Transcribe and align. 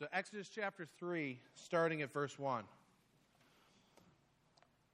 So, 0.00 0.06
Exodus 0.14 0.48
chapter 0.48 0.88
3, 0.98 1.38
starting 1.56 2.00
at 2.00 2.10
verse 2.10 2.38
1. 2.38 2.64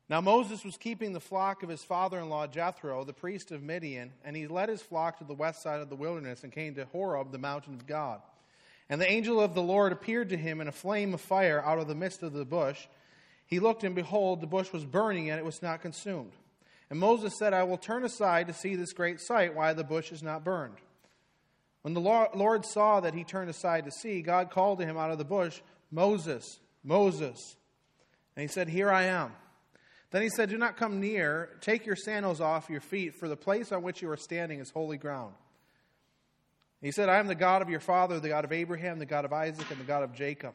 Now, 0.09 0.21
Moses 0.21 0.65
was 0.65 0.77
keeping 0.77 1.13
the 1.13 1.21
flock 1.21 1.63
of 1.63 1.69
his 1.69 1.85
father 1.85 2.19
in 2.19 2.29
law 2.29 2.49
Jethro, 2.49 3.05
the 3.05 3.13
priest 3.13 3.53
of 3.53 3.63
Midian, 3.63 4.11
and 4.25 4.35
he 4.35 4.49
led 4.49 4.69
his 4.69 4.83
flock 4.83 5.19
to 5.19 5.25
the 5.25 5.33
west 5.33 5.63
side 5.63 5.81
of 5.81 5.91
the 5.91 5.95
wilderness 5.95 6.43
and 6.43 6.53
came 6.53 6.75
to 6.75 6.87
Horeb, 6.87 7.31
the 7.31 7.39
mountain 7.39 7.75
of 7.75 7.87
God. 7.87 8.21
And 8.89 9.01
the 9.01 9.09
angel 9.09 9.41
of 9.41 9.55
the 9.55 9.63
Lord 9.63 9.93
appeared 9.93 10.31
to 10.31 10.37
him 10.37 10.61
in 10.61 10.67
a 10.67 10.73
flame 10.73 11.15
of 11.15 11.21
fire 11.21 11.65
out 11.65 11.79
of 11.79 11.87
the 11.87 11.95
midst 11.95 12.25
of 12.25 12.33
the 12.33 12.45
bush. 12.45 12.89
He 13.47 13.61
looked, 13.61 13.85
and 13.85 13.95
behold, 13.95 14.41
the 14.41 14.49
bush 14.49 14.73
was 14.73 14.85
burning, 14.85 15.31
and 15.31 15.39
it 15.39 15.45
was 15.45 15.63
not 15.63 15.83
consumed. 15.83 16.33
And 16.91 16.99
Moses 16.99 17.39
said, 17.39 17.55
I 17.55 17.63
will 17.63 17.79
turn 17.79 18.03
aside 18.03 18.49
to 18.49 18.53
see 18.53 18.75
this 18.75 18.93
great 18.93 19.21
sight, 19.21 19.55
why 19.55 19.73
the 19.73 19.85
bush 19.85 20.11
is 20.11 20.25
not 20.25 20.43
burned. 20.43 20.79
When 21.87 21.95
the 21.95 22.01
Lord 22.01 22.67
saw 22.67 22.99
that 22.99 23.15
he 23.15 23.23
turned 23.23 23.49
aside 23.49 23.85
to 23.85 23.93
see, 23.93 24.21
God 24.21 24.51
called 24.51 24.81
to 24.81 24.85
him 24.85 24.97
out 24.97 25.13
of 25.13 25.19
the 25.19 25.25
bush, 25.25 25.61
Moses, 25.93 26.59
Moses. 26.83 27.55
And 28.35 28.43
he 28.43 28.49
said, 28.49 28.69
Here 28.69 28.91
I 28.91 29.05
am. 29.05 29.31
Then 30.11 30.23
he 30.23 30.29
said, 30.29 30.51
Do 30.51 30.59
not 30.59 30.77
come 30.77 31.01
near. 31.01 31.49
Take 31.61 31.87
your 31.87 31.95
sandals 31.95 32.41
off 32.41 32.69
your 32.69 32.81
feet, 32.81 33.15
for 33.15 33.29
the 33.29 33.37
place 33.37 33.71
on 33.71 33.85
which 33.85 34.03
you 34.03 34.11
are 34.11 34.17
standing 34.17 34.59
is 34.59 34.69
holy 34.69 34.97
ground. 34.97 35.35
He 36.83 36.91
said, 36.91 37.09
I 37.09 37.19
am 37.19 37.29
the 37.29 37.37
God 37.37 37.63
of 37.63 37.71
your 37.71 37.79
father, 37.79 38.19
the 38.19 38.31
God 38.31 38.45
of 38.45 38.51
Abraham, 38.51 38.99
the 38.99 39.07
God 39.07 39.25
of 39.25 39.33
Isaac, 39.33 39.71
and 39.71 39.79
the 39.79 39.85
God 39.85 40.03
of 40.03 40.13
Jacob. 40.13 40.55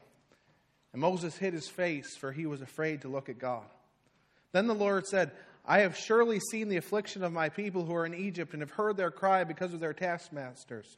And 0.91 1.01
Moses 1.01 1.37
hid 1.37 1.53
his 1.53 1.69
face, 1.69 2.17
for 2.17 2.33
he 2.33 2.45
was 2.45 2.61
afraid 2.61 3.03
to 3.03 3.07
look 3.07 3.29
at 3.29 3.39
God. 3.39 3.63
Then 4.51 4.67
the 4.67 4.75
Lord 4.75 5.07
said, 5.07 5.31
I 5.65 5.79
have 5.79 5.95
surely 5.95 6.41
seen 6.41 6.67
the 6.67 6.75
affliction 6.75 7.23
of 7.23 7.31
my 7.31 7.47
people 7.47 7.85
who 7.85 7.95
are 7.95 8.05
in 8.05 8.15
Egypt, 8.15 8.51
and 8.51 8.61
have 8.61 8.71
heard 8.71 8.97
their 8.97 9.11
cry 9.11 9.45
because 9.45 9.73
of 9.73 9.79
their 9.79 9.93
taskmasters. 9.93 10.97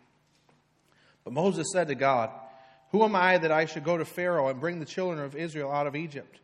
But 1.23 1.33
Moses 1.33 1.67
said 1.71 1.87
to 1.87 1.95
God, 1.95 2.29
Who 2.91 3.03
am 3.03 3.15
I 3.15 3.37
that 3.37 3.51
I 3.51 3.65
should 3.65 3.83
go 3.83 3.97
to 3.97 4.05
Pharaoh 4.05 4.49
and 4.49 4.59
bring 4.59 4.79
the 4.79 4.85
children 4.85 5.19
of 5.19 5.35
Israel 5.35 5.71
out 5.71 5.87
of 5.87 5.95
Egypt? 5.95 6.39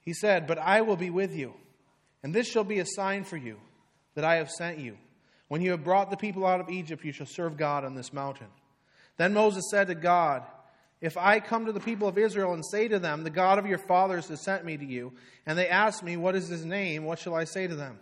He 0.00 0.14
said, 0.14 0.46
But 0.46 0.58
I 0.58 0.80
will 0.80 0.96
be 0.96 1.10
with 1.10 1.34
you, 1.34 1.54
and 2.22 2.34
this 2.34 2.48
shall 2.48 2.64
be 2.64 2.78
a 2.78 2.86
sign 2.86 3.24
for 3.24 3.36
you 3.36 3.58
that 4.14 4.24
I 4.24 4.36
have 4.36 4.50
sent 4.50 4.78
you. 4.78 4.96
When 5.48 5.62
you 5.62 5.70
have 5.72 5.84
brought 5.84 6.10
the 6.10 6.16
people 6.16 6.46
out 6.46 6.60
of 6.60 6.70
Egypt, 6.70 7.04
you 7.04 7.12
shall 7.12 7.26
serve 7.26 7.56
God 7.56 7.84
on 7.84 7.94
this 7.94 8.12
mountain. 8.12 8.48
Then 9.16 9.34
Moses 9.34 9.64
said 9.70 9.88
to 9.88 9.94
God, 9.94 10.42
If 11.00 11.16
I 11.16 11.40
come 11.40 11.66
to 11.66 11.72
the 11.72 11.80
people 11.80 12.08
of 12.08 12.18
Israel 12.18 12.52
and 12.52 12.64
say 12.64 12.88
to 12.88 12.98
them, 12.98 13.24
The 13.24 13.30
God 13.30 13.58
of 13.58 13.66
your 13.66 13.78
fathers 13.78 14.28
has 14.28 14.42
sent 14.42 14.64
me 14.64 14.76
to 14.76 14.84
you, 14.84 15.12
and 15.46 15.58
they 15.58 15.68
ask 15.68 16.02
me, 16.02 16.16
What 16.16 16.36
is 16.36 16.48
his 16.48 16.64
name? 16.64 17.04
What 17.04 17.18
shall 17.18 17.34
I 17.34 17.44
say 17.44 17.66
to 17.66 17.76
them? 17.76 17.98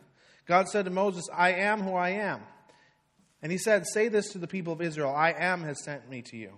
God 0.46 0.68
said 0.68 0.84
to 0.84 0.90
Moses, 0.90 1.28
I 1.32 1.52
am 1.52 1.80
who 1.80 1.94
I 1.94 2.10
am. 2.10 2.40
And 3.46 3.52
he 3.52 3.58
said, 3.58 3.86
Say 3.86 4.08
this 4.08 4.32
to 4.32 4.38
the 4.38 4.48
people 4.48 4.72
of 4.72 4.82
Israel 4.82 5.14
I 5.14 5.30
am 5.30 5.62
has 5.62 5.84
sent 5.84 6.10
me 6.10 6.20
to 6.20 6.36
you. 6.36 6.50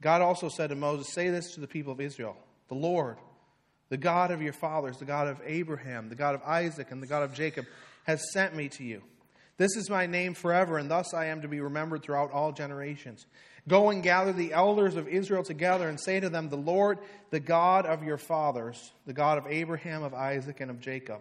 God 0.00 0.22
also 0.22 0.48
said 0.48 0.70
to 0.70 0.76
Moses, 0.76 1.12
Say 1.12 1.30
this 1.30 1.54
to 1.54 1.60
the 1.60 1.66
people 1.66 1.92
of 1.92 2.00
Israel 2.00 2.36
The 2.68 2.76
Lord, 2.76 3.16
the 3.88 3.96
God 3.96 4.30
of 4.30 4.40
your 4.40 4.52
fathers, 4.52 4.98
the 4.98 5.04
God 5.04 5.26
of 5.26 5.40
Abraham, 5.44 6.08
the 6.08 6.14
God 6.14 6.36
of 6.36 6.42
Isaac, 6.44 6.92
and 6.92 7.02
the 7.02 7.08
God 7.08 7.24
of 7.24 7.34
Jacob, 7.34 7.66
has 8.04 8.22
sent 8.32 8.54
me 8.54 8.68
to 8.68 8.84
you. 8.84 9.02
This 9.56 9.76
is 9.76 9.90
my 9.90 10.06
name 10.06 10.34
forever, 10.34 10.78
and 10.78 10.88
thus 10.88 11.12
I 11.12 11.24
am 11.24 11.42
to 11.42 11.48
be 11.48 11.60
remembered 11.60 12.04
throughout 12.04 12.30
all 12.30 12.52
generations. 12.52 13.26
Go 13.66 13.90
and 13.90 14.00
gather 14.00 14.32
the 14.32 14.52
elders 14.52 14.94
of 14.94 15.08
Israel 15.08 15.42
together 15.42 15.88
and 15.88 15.98
say 16.00 16.20
to 16.20 16.30
them, 16.30 16.50
The 16.50 16.56
Lord, 16.56 17.00
the 17.30 17.40
God 17.40 17.84
of 17.84 18.04
your 18.04 18.16
fathers, 18.16 18.92
the 19.06 19.12
God 19.12 19.38
of 19.38 19.48
Abraham, 19.48 20.04
of 20.04 20.14
Isaac, 20.14 20.60
and 20.60 20.70
of 20.70 20.78
Jacob, 20.78 21.20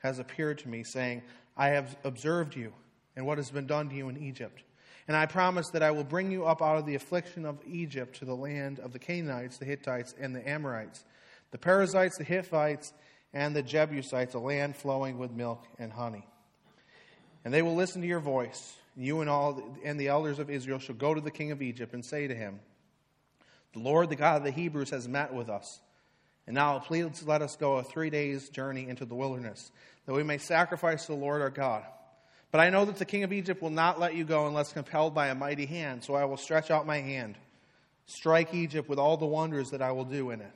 has 0.00 0.18
appeared 0.18 0.58
to 0.58 0.68
me, 0.68 0.84
saying, 0.84 1.22
I 1.56 1.68
have 1.68 1.96
observed 2.04 2.54
you 2.54 2.74
and 3.20 3.26
what 3.26 3.36
has 3.36 3.50
been 3.50 3.66
done 3.66 3.90
to 3.90 3.94
you 3.94 4.08
in 4.08 4.16
Egypt. 4.16 4.62
And 5.06 5.14
I 5.14 5.26
promise 5.26 5.68
that 5.72 5.82
I 5.82 5.90
will 5.90 6.04
bring 6.04 6.30
you 6.30 6.46
up 6.46 6.62
out 6.62 6.78
of 6.78 6.86
the 6.86 6.94
affliction 6.94 7.44
of 7.44 7.58
Egypt 7.70 8.16
to 8.20 8.24
the 8.24 8.34
land 8.34 8.78
of 8.78 8.94
the 8.94 8.98
Canaanites, 8.98 9.58
the 9.58 9.66
Hittites, 9.66 10.14
and 10.18 10.34
the 10.34 10.48
Amorites, 10.48 11.04
the 11.50 11.58
Perizzites, 11.58 12.16
the 12.16 12.24
Hivites, 12.24 12.94
and 13.34 13.54
the 13.54 13.62
Jebusites, 13.62 14.32
a 14.32 14.38
land 14.38 14.74
flowing 14.74 15.18
with 15.18 15.32
milk 15.32 15.62
and 15.78 15.92
honey. 15.92 16.26
And 17.44 17.52
they 17.52 17.60
will 17.60 17.74
listen 17.74 18.00
to 18.00 18.08
your 18.08 18.20
voice. 18.20 18.74
You 18.96 19.20
and 19.20 19.28
all 19.28 19.62
and 19.84 20.00
the 20.00 20.08
elders 20.08 20.38
of 20.38 20.48
Israel 20.48 20.78
shall 20.78 20.94
go 20.94 21.12
to 21.12 21.20
the 21.20 21.30
king 21.30 21.50
of 21.50 21.60
Egypt 21.60 21.92
and 21.92 22.02
say 22.02 22.26
to 22.26 22.34
him, 22.34 22.58
The 23.74 23.80
Lord, 23.80 24.08
the 24.08 24.16
God 24.16 24.38
of 24.38 24.44
the 24.44 24.50
Hebrews, 24.50 24.90
has 24.90 25.06
met 25.06 25.34
with 25.34 25.50
us. 25.50 25.78
And 26.46 26.54
now 26.54 26.78
please 26.78 27.22
let 27.26 27.42
us 27.42 27.56
go 27.56 27.74
a 27.74 27.82
three 27.82 28.08
days' 28.08 28.48
journey 28.48 28.88
into 28.88 29.04
the 29.04 29.14
wilderness, 29.14 29.70
that 30.06 30.14
we 30.14 30.22
may 30.22 30.38
sacrifice 30.38 31.04
to 31.04 31.12
the 31.12 31.18
Lord 31.18 31.42
our 31.42 31.50
God. 31.50 31.84
But 32.50 32.60
I 32.60 32.70
know 32.70 32.84
that 32.84 32.96
the 32.96 33.04
king 33.04 33.22
of 33.22 33.32
Egypt 33.32 33.62
will 33.62 33.70
not 33.70 34.00
let 34.00 34.14
you 34.14 34.24
go 34.24 34.46
unless 34.46 34.72
compelled 34.72 35.14
by 35.14 35.28
a 35.28 35.34
mighty 35.34 35.66
hand, 35.66 36.02
so 36.02 36.14
I 36.14 36.24
will 36.24 36.36
stretch 36.36 36.70
out 36.70 36.86
my 36.86 36.98
hand, 36.98 37.36
strike 38.06 38.52
Egypt 38.54 38.88
with 38.88 38.98
all 38.98 39.16
the 39.16 39.26
wonders 39.26 39.70
that 39.70 39.82
I 39.82 39.92
will 39.92 40.04
do 40.04 40.30
in 40.30 40.40
it. 40.40 40.52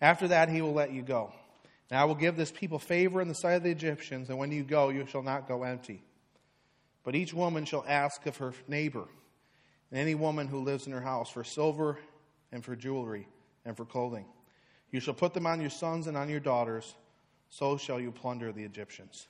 After 0.00 0.28
that, 0.28 0.48
he 0.48 0.60
will 0.60 0.72
let 0.72 0.92
you 0.92 1.02
go. 1.02 1.32
And 1.90 1.98
I 1.98 2.04
will 2.04 2.16
give 2.16 2.36
this 2.36 2.50
people 2.50 2.78
favor 2.78 3.20
in 3.20 3.28
the 3.28 3.34
sight 3.34 3.52
of 3.52 3.62
the 3.62 3.70
Egyptians, 3.70 4.28
and 4.28 4.38
when 4.38 4.50
you 4.50 4.64
go, 4.64 4.88
you 4.88 5.06
shall 5.06 5.22
not 5.22 5.46
go 5.46 5.62
empty. 5.62 6.02
But 7.04 7.14
each 7.14 7.32
woman 7.32 7.64
shall 7.64 7.84
ask 7.86 8.26
of 8.26 8.38
her 8.38 8.52
neighbor, 8.66 9.06
and 9.90 10.00
any 10.00 10.14
woman 10.14 10.48
who 10.48 10.64
lives 10.64 10.86
in 10.86 10.92
her 10.92 11.00
house, 11.00 11.30
for 11.30 11.44
silver 11.44 11.98
and 12.50 12.64
for 12.64 12.74
jewelry 12.74 13.28
and 13.64 13.76
for 13.76 13.84
clothing. 13.84 14.24
You 14.90 15.00
shall 15.00 15.14
put 15.14 15.34
them 15.34 15.46
on 15.46 15.60
your 15.60 15.70
sons 15.70 16.06
and 16.06 16.16
on 16.16 16.28
your 16.28 16.40
daughters, 16.40 16.94
so 17.50 17.76
shall 17.76 18.00
you 18.00 18.10
plunder 18.10 18.50
the 18.50 18.64
Egyptians. 18.64 19.28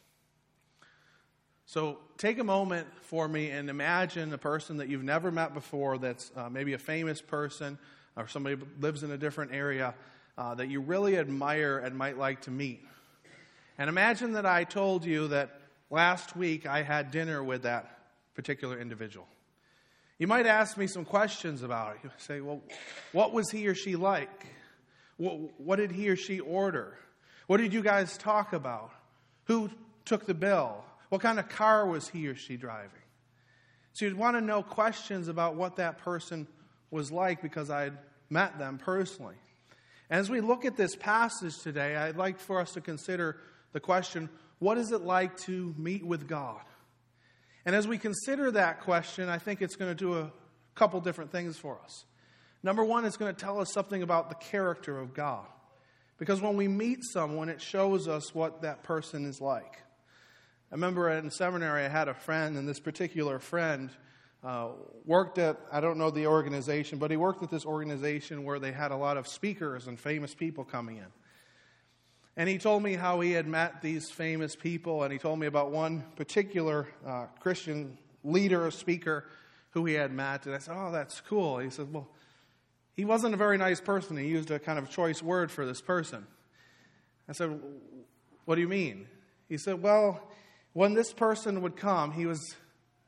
So 1.67 1.99
take 2.19 2.39
a 2.39 2.45
moment 2.45 2.87
for 3.03 3.27
me 3.27 3.51
and 3.51 3.71
imagine 3.71 4.33
a 4.33 4.39
person 4.39 4.77
that 4.79 4.89
you've 4.89 5.03
never 5.03 5.31
met 5.31 5.55
before 5.55 5.99
that's 5.99 6.31
uh, 6.37 6.51
maybe 6.51 6.75
a 6.75 6.79
famous 6.79 7.21
person 7.21 7.79
or 8.17 8.29
somebody 8.29 8.57
lives 8.81 9.03
in 9.03 9.11
a 9.11 9.19
different 9.19 9.53
area 9.53 9.95
uh, 10.37 10.55
that 10.55 10.69
you 10.69 10.81
really 10.81 11.17
admire 11.17 11.79
and 11.79 11.97
might 11.97 12.19
like 12.19 12.43
to 12.43 12.51
meet. 12.51 12.83
And 13.79 13.89
imagine 13.89 14.33
that 14.33 14.47
I 14.47 14.65
told 14.65 15.05
you 15.05 15.29
that 15.29 15.61
last 15.91 16.37
week 16.37 16.67
I 16.67 16.83
had 16.83 17.11
dinner 17.11 17.43
with 17.43 17.63
that 17.63 17.99
particular 18.35 18.79
individual. 18.79 19.27
You 20.19 20.27
might 20.27 20.47
ask 20.47 20.77
me 20.77 20.87
some 20.87 21.05
questions 21.05 21.63
about 21.63 21.97
it. 21.97 22.01
You 22.05 22.11
say, 22.19 22.41
well, 22.41 22.63
what 23.13 23.33
was 23.33 23.51
he 23.51 23.67
or 23.67 23.75
she 23.75 23.97
like? 23.97 24.47
What, 25.17 25.61
what 25.61 25.77
did 25.77 25.91
he 25.91 26.09
or 26.09 26.17
she 26.17 26.41
order? 26.41 26.99
What 27.47 27.57
did 27.57 27.73
you 27.73 27.83
guys 27.83 28.17
talk 28.17 28.53
about? 28.53 28.91
Who 29.45 29.71
took 30.05 30.27
the 30.27 30.35
bill? 30.35 30.85
What 31.15 31.21
kind 31.21 31.39
of 31.39 31.49
car 31.49 31.87
was 31.87 32.09
he 32.09 32.27
or 32.27 32.35
she 32.35 32.57
driving? 32.57 32.91
So 33.93 34.05
you'd 34.05 34.19
want 34.19 34.37
to 34.37 34.41
know 34.41 34.65
questions 34.65 35.29
about 35.29 35.55
what 35.55 35.77
that 35.77 35.99
person 35.99 36.49
was 36.91 37.13
like 37.13 37.41
because 37.41 37.71
I'd 37.71 37.97
met 38.31 38.59
them 38.59 38.79
personally. 38.79 39.37
As 40.11 40.29
we 40.29 40.41
look 40.41 40.65
at 40.65 40.77
this 40.77 40.97
passage 40.97 41.57
today, 41.61 41.95
I'd 41.95 42.17
like 42.17 42.41
for 42.41 42.59
us 42.59 42.73
to 42.73 42.81
consider 42.81 43.37
the 43.71 43.79
question 43.79 44.29
what 44.59 44.77
is 44.77 44.91
it 44.91 45.03
like 45.03 45.37
to 45.43 45.73
meet 45.79 46.05
with 46.05 46.27
God? 46.27 46.63
And 47.65 47.77
as 47.77 47.87
we 47.87 47.97
consider 47.97 48.51
that 48.51 48.81
question, 48.81 49.29
I 49.29 49.39
think 49.39 49.63
it's 49.63 49.77
going 49.77 49.93
to 49.93 49.95
do 49.95 50.19
a 50.19 50.33
couple 50.75 51.01
different 51.01 51.31
things 51.31 51.57
for 51.57 51.79
us. 51.85 52.07
Number 52.65 52.83
one, 52.83 53.05
it's 53.05 53.17
going 53.17 53.33
to 53.33 53.41
tell 53.41 53.61
us 53.61 53.73
something 53.73 54.03
about 54.03 54.31
the 54.31 54.35
character 54.35 54.99
of 54.99 55.15
God. 55.15 55.47
Because 56.19 56.41
when 56.41 56.57
we 56.57 56.67
meet 56.67 57.05
someone, 57.05 57.51
it 57.51 57.63
shows 57.63 58.09
us 58.09 58.35
what 58.35 58.63
that 58.63 58.83
person 58.83 59.25
is 59.27 59.41
like. 59.41 59.85
I 60.75 60.77
remember 60.77 61.09
in 61.09 61.31
seminary, 61.31 61.85
I 61.85 61.89
had 61.89 62.09
a 62.09 62.15
friend, 62.15 62.57
and 62.57 62.69
this 62.69 62.81
particular 62.81 63.39
friend 63.39 63.91
uh, 64.43 64.71
worked 65.05 65.39
at, 65.39 65.57
I 65.71 65.81
don't 65.81 65.99
know 65.99 66.11
the 66.11 66.27
organization, 66.27 66.99
but 66.99 67.13
he 67.13 67.17
worked 67.17 67.45
at 67.45 67.51
this 67.51 67.65
organization 67.65 68.43
where 68.43 68.59
they 68.59 68.73
had 68.73 68.91
a 68.91 68.97
lot 68.97 69.17
of 69.17 69.29
speakers 69.29 69.87
and 69.87 70.01
famous 70.01 70.35
people 70.35 70.65
coming 70.65 70.97
in. 70.97 71.07
And 72.37 72.49
he 72.49 72.59
told 72.59 72.83
me 72.83 72.95
how 72.95 73.21
he 73.21 73.31
had 73.31 73.47
met 73.47 73.83
these 73.83 74.11
famous 74.11 74.57
people, 74.57 75.05
and 75.05 75.13
he 75.13 75.19
told 75.21 75.39
me 75.39 75.47
about 75.47 75.71
one 75.71 76.03
particular 76.17 76.89
uh, 77.07 77.27
Christian 77.39 77.97
leader 78.25 78.67
or 78.67 78.73
speaker 78.73 79.27
who 79.71 79.85
he 79.85 79.95
had 79.95 80.11
met. 80.11 80.45
And 80.47 80.57
I 80.57 80.59
said, 80.59 80.75
Oh, 80.77 80.91
that's 80.91 81.21
cool. 81.21 81.59
He 81.59 81.71
said, 81.71 81.93
Well, 81.93 82.09
he 82.97 83.05
wasn't 83.05 83.33
a 83.33 83.37
very 83.37 83.59
nice 83.59 83.81
person. 83.81 84.17
He 84.17 84.27
used 84.27 84.51
a 84.51 84.59
kind 84.59 84.81
of 84.81 84.91
choice 84.91 85.23
word 85.23 85.53
for 85.53 85.65
this 85.65 85.81
person. 85.81 86.27
I 87.29 87.33
said, 87.33 87.61
What 88.45 88.57
do 88.57 88.61
you 88.61 88.69
mean? 88.69 89.07
He 89.49 89.57
said, 89.57 89.81
Well, 89.81 90.21
when 90.75 90.93
this 90.93 91.13
person 91.13 91.63
would 91.63 91.77
come, 91.77 92.13
he, 92.13 92.27
was, 92.27 92.55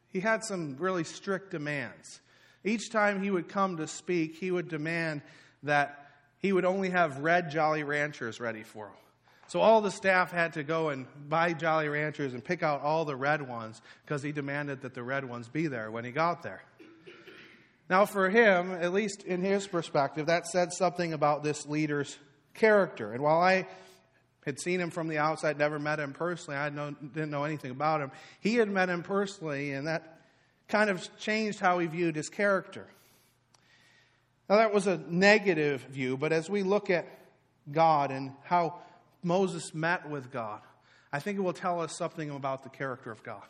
he 0.09 0.21
had 0.21 0.43
some 0.43 0.77
really 0.79 1.05
strict 1.05 1.51
demands. 1.51 2.21
Each 2.65 2.91
time 2.91 3.23
he 3.23 3.31
would 3.31 3.49
come 3.49 3.77
to 3.77 3.87
speak, 3.87 4.37
he 4.37 4.51
would 4.51 4.69
demand 4.69 5.23
that 5.63 6.07
he 6.39 6.53
would 6.53 6.65
only 6.65 6.91
have 6.91 7.19
red 7.19 7.51
Jolly 7.51 7.83
Ranchers 7.83 8.41
ready 8.41 8.63
for 8.63 8.87
him. 8.87 8.95
So 9.49 9.61
all 9.61 9.81
the 9.81 9.91
staff 9.91 10.33
had 10.33 10.55
to 10.55 10.65
go 10.65 10.89
and 10.89 11.07
buy 11.29 11.53
Jolly 11.53 11.89
Ranchers 11.89 12.35
and 12.35 12.45
pick 12.45 12.63
out 12.63 12.83
all 12.83 13.05
the 13.05 13.15
red 13.15 13.47
ones 13.47 13.81
because 14.05 14.23
he 14.23 14.33
demanded 14.33 14.83
that 14.83 14.95
the 14.95 15.03
red 15.03 15.25
ones 15.25 15.49
be 15.49 15.69
there 15.69 15.91
when 15.91 16.05
he 16.05 16.11
got 16.11 16.43
there. 16.43 16.63
Now, 17.89 18.05
for 18.05 18.29
him, 18.29 18.73
at 18.73 18.93
least 18.93 19.23
in 19.23 19.43
his 19.43 19.69
perspective, 19.69 20.27
that 20.27 20.47
said 20.47 20.73
something 20.73 21.13
about 21.13 21.45
this 21.45 21.67
leader's 21.67 22.17
character. 22.55 23.13
And 23.13 23.23
while 23.23 23.41
I 23.41 23.69
had 24.47 24.59
seen 24.59 24.81
him 24.81 24.91
from 24.91 25.09
the 25.09 25.19
outside, 25.19 25.59
never 25.59 25.79
met 25.79 26.01
him 26.01 26.15
personally, 26.15 26.57
I 26.57 26.71
didn't 26.71 27.31
know 27.31 27.45
anything 27.45 27.73
about 27.73 28.01
him, 28.01 28.13
he 28.41 28.55
had 28.55 28.71
met 28.71 28.89
him 28.89 29.03
personally, 29.03 29.73
and 29.73 29.87
that 29.87 30.21
kind 30.69 30.89
of 30.89 31.07
changed 31.19 31.61
how 31.61 31.79
he 31.81 31.87
viewed 31.87 32.17
his 32.17 32.29
character. 32.29 32.87
Now, 34.49 34.57
that 34.57 34.73
was 34.73 34.87
a 34.87 34.99
negative 35.09 35.83
view, 35.83 36.17
but 36.17 36.33
as 36.33 36.49
we 36.49 36.63
look 36.63 36.89
at 36.89 37.07
God 37.71 38.13
and 38.13 38.33
how 38.45 38.77
Moses 39.23 39.75
met 39.75 40.09
with 40.09 40.31
God, 40.31 40.61
I 41.13 41.19
think 41.19 41.39
it 41.39 41.43
will 41.43 41.53
tell 41.53 41.81
us 41.81 41.97
something 41.97 42.31
about 42.31 42.63
the 42.63 42.69
character 42.69 43.11
of 43.11 43.23
God. 43.25 43.43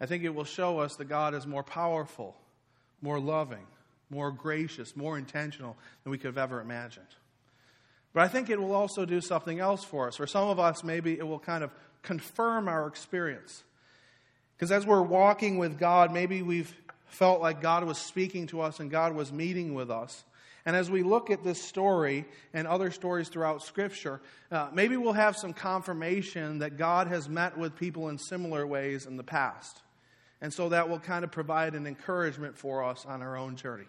I 0.00 0.06
think 0.06 0.24
it 0.24 0.34
will 0.34 0.44
show 0.44 0.78
us 0.78 0.96
that 0.96 1.04
God 1.06 1.34
is 1.34 1.46
more 1.46 1.62
powerful, 1.62 2.34
more 3.02 3.20
loving, 3.20 3.66
more 4.08 4.32
gracious, 4.32 4.96
more 4.96 5.18
intentional 5.18 5.76
than 6.02 6.10
we 6.10 6.16
could 6.16 6.28
have 6.28 6.38
ever 6.38 6.62
imagined. 6.62 7.06
But 8.12 8.22
I 8.22 8.28
think 8.28 8.50
it 8.50 8.60
will 8.60 8.74
also 8.74 9.04
do 9.04 9.20
something 9.20 9.60
else 9.60 9.84
for 9.84 10.08
us. 10.08 10.16
For 10.16 10.26
some 10.26 10.48
of 10.48 10.58
us, 10.58 10.82
maybe 10.82 11.18
it 11.18 11.26
will 11.26 11.38
kind 11.38 11.62
of 11.62 11.70
confirm 12.02 12.68
our 12.68 12.86
experience. 12.86 13.62
Because 14.56 14.72
as 14.72 14.84
we're 14.84 15.02
walking 15.02 15.58
with 15.58 15.78
God, 15.78 16.12
maybe 16.12 16.42
we've 16.42 16.74
felt 17.06 17.40
like 17.40 17.62
God 17.62 17.84
was 17.84 17.98
speaking 17.98 18.46
to 18.48 18.60
us 18.60 18.80
and 18.80 18.90
God 18.90 19.14
was 19.14 19.32
meeting 19.32 19.74
with 19.74 19.90
us. 19.90 20.24
And 20.66 20.76
as 20.76 20.90
we 20.90 21.02
look 21.02 21.30
at 21.30 21.42
this 21.42 21.62
story 21.62 22.26
and 22.52 22.66
other 22.66 22.90
stories 22.90 23.28
throughout 23.28 23.62
Scripture, 23.62 24.20
uh, 24.52 24.68
maybe 24.72 24.96
we'll 24.96 25.14
have 25.14 25.36
some 25.36 25.52
confirmation 25.52 26.58
that 26.58 26.76
God 26.76 27.06
has 27.06 27.28
met 27.28 27.56
with 27.56 27.76
people 27.76 28.08
in 28.08 28.18
similar 28.18 28.66
ways 28.66 29.06
in 29.06 29.16
the 29.16 29.24
past. 29.24 29.80
And 30.40 30.52
so 30.52 30.68
that 30.68 30.88
will 30.88 30.98
kind 30.98 31.24
of 31.24 31.32
provide 31.32 31.74
an 31.74 31.86
encouragement 31.86 32.56
for 32.56 32.84
us 32.84 33.06
on 33.06 33.22
our 33.22 33.36
own 33.36 33.56
journey. 33.56 33.86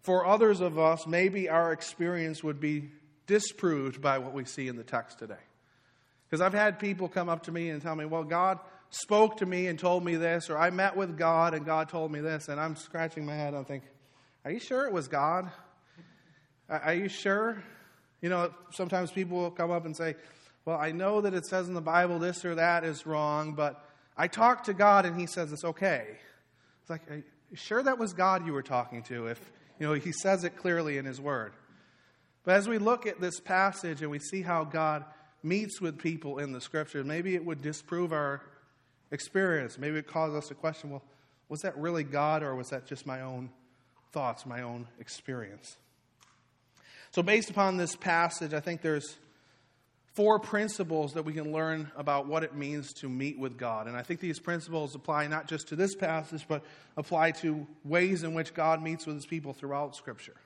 For 0.00 0.26
others 0.26 0.60
of 0.60 0.78
us, 0.78 1.06
maybe 1.06 1.48
our 1.48 1.72
experience 1.72 2.42
would 2.42 2.60
be 2.60 2.90
disproved 3.26 4.00
by 4.00 4.18
what 4.18 4.32
we 4.32 4.44
see 4.44 4.68
in 4.68 4.76
the 4.76 4.84
text 4.84 5.18
today. 5.18 5.34
Because 6.28 6.40
I've 6.40 6.54
had 6.54 6.78
people 6.78 7.08
come 7.08 7.28
up 7.28 7.44
to 7.44 7.52
me 7.52 7.70
and 7.70 7.82
tell 7.82 7.94
me, 7.94 8.04
well, 8.04 8.24
God 8.24 8.58
spoke 8.90 9.38
to 9.38 9.46
me 9.46 9.66
and 9.66 9.78
told 9.78 10.04
me 10.04 10.16
this, 10.16 10.50
or 10.50 10.58
I 10.58 10.70
met 10.70 10.96
with 10.96 11.16
God 11.16 11.54
and 11.54 11.64
God 11.64 11.88
told 11.88 12.10
me 12.10 12.20
this, 12.20 12.48
and 12.48 12.60
I'm 12.60 12.76
scratching 12.76 13.24
my 13.26 13.34
head. 13.34 13.54
I'm 13.54 13.64
thinking, 13.64 13.88
are 14.44 14.50
you 14.50 14.58
sure 14.58 14.86
it 14.86 14.92
was 14.92 15.08
God? 15.08 15.50
Are 16.68 16.94
you 16.94 17.08
sure? 17.08 17.62
You 18.20 18.28
know, 18.28 18.52
sometimes 18.70 19.10
people 19.10 19.38
will 19.38 19.50
come 19.50 19.70
up 19.70 19.84
and 19.84 19.96
say, 19.96 20.16
well, 20.64 20.78
I 20.78 20.92
know 20.92 21.20
that 21.20 21.34
it 21.34 21.44
says 21.46 21.68
in 21.68 21.74
the 21.74 21.80
Bible 21.80 22.18
this 22.18 22.44
or 22.44 22.54
that 22.54 22.84
is 22.84 23.04
wrong, 23.04 23.54
but 23.54 23.84
I 24.16 24.28
talked 24.28 24.66
to 24.66 24.74
God 24.74 25.06
and 25.06 25.18
he 25.18 25.26
says 25.26 25.52
it's 25.52 25.64
okay. 25.64 26.06
It's 26.82 26.90
like, 26.90 27.02
sure 27.54 27.82
that 27.82 27.98
was 27.98 28.12
God 28.12 28.46
you 28.46 28.52
were 28.52 28.62
talking 28.62 29.02
to 29.04 29.26
if, 29.26 29.40
you 29.78 29.86
know, 29.86 29.94
he 29.94 30.12
says 30.12 30.44
it 30.44 30.56
clearly 30.56 30.98
in 30.98 31.04
his 31.04 31.20
word. 31.20 31.52
But 32.44 32.56
as 32.56 32.68
we 32.68 32.78
look 32.78 33.06
at 33.06 33.20
this 33.20 33.38
passage 33.40 34.02
and 34.02 34.10
we 34.10 34.18
see 34.18 34.42
how 34.42 34.64
God 34.64 35.04
meets 35.42 35.80
with 35.80 35.98
people 35.98 36.38
in 36.38 36.52
the 36.52 36.60
scriptures, 36.60 37.04
maybe 37.04 37.34
it 37.34 37.44
would 37.44 37.62
disprove 37.62 38.12
our 38.12 38.42
experience. 39.10 39.78
Maybe 39.78 39.98
it 39.98 40.06
cause 40.06 40.34
us 40.34 40.48
to 40.48 40.54
question 40.54 40.90
well, 40.90 41.02
was 41.48 41.60
that 41.60 41.76
really 41.76 42.04
God 42.04 42.42
or 42.42 42.54
was 42.54 42.70
that 42.70 42.86
just 42.86 43.06
my 43.06 43.20
own 43.20 43.50
thoughts, 44.12 44.46
my 44.46 44.62
own 44.62 44.88
experience? 44.98 45.76
So, 47.10 47.22
based 47.22 47.50
upon 47.50 47.76
this 47.76 47.94
passage, 47.94 48.54
I 48.54 48.60
think 48.60 48.80
there's 48.80 49.16
four 50.14 50.38
principles 50.38 51.12
that 51.14 51.24
we 51.24 51.32
can 51.32 51.52
learn 51.52 51.90
about 51.96 52.26
what 52.26 52.42
it 52.42 52.54
means 52.54 52.92
to 52.94 53.08
meet 53.08 53.38
with 53.38 53.56
God. 53.56 53.86
And 53.86 53.96
I 53.96 54.02
think 54.02 54.20
these 54.20 54.38
principles 54.38 54.94
apply 54.94 55.26
not 55.26 55.46
just 55.46 55.68
to 55.68 55.76
this 55.76 55.94
passage, 55.94 56.46
but 56.48 56.64
apply 56.96 57.32
to 57.32 57.66
ways 57.84 58.22
in 58.22 58.34
which 58.34 58.54
God 58.54 58.82
meets 58.82 59.06
with 59.06 59.16
his 59.16 59.26
people 59.26 59.52
throughout 59.52 59.96
Scripture. 59.96 60.36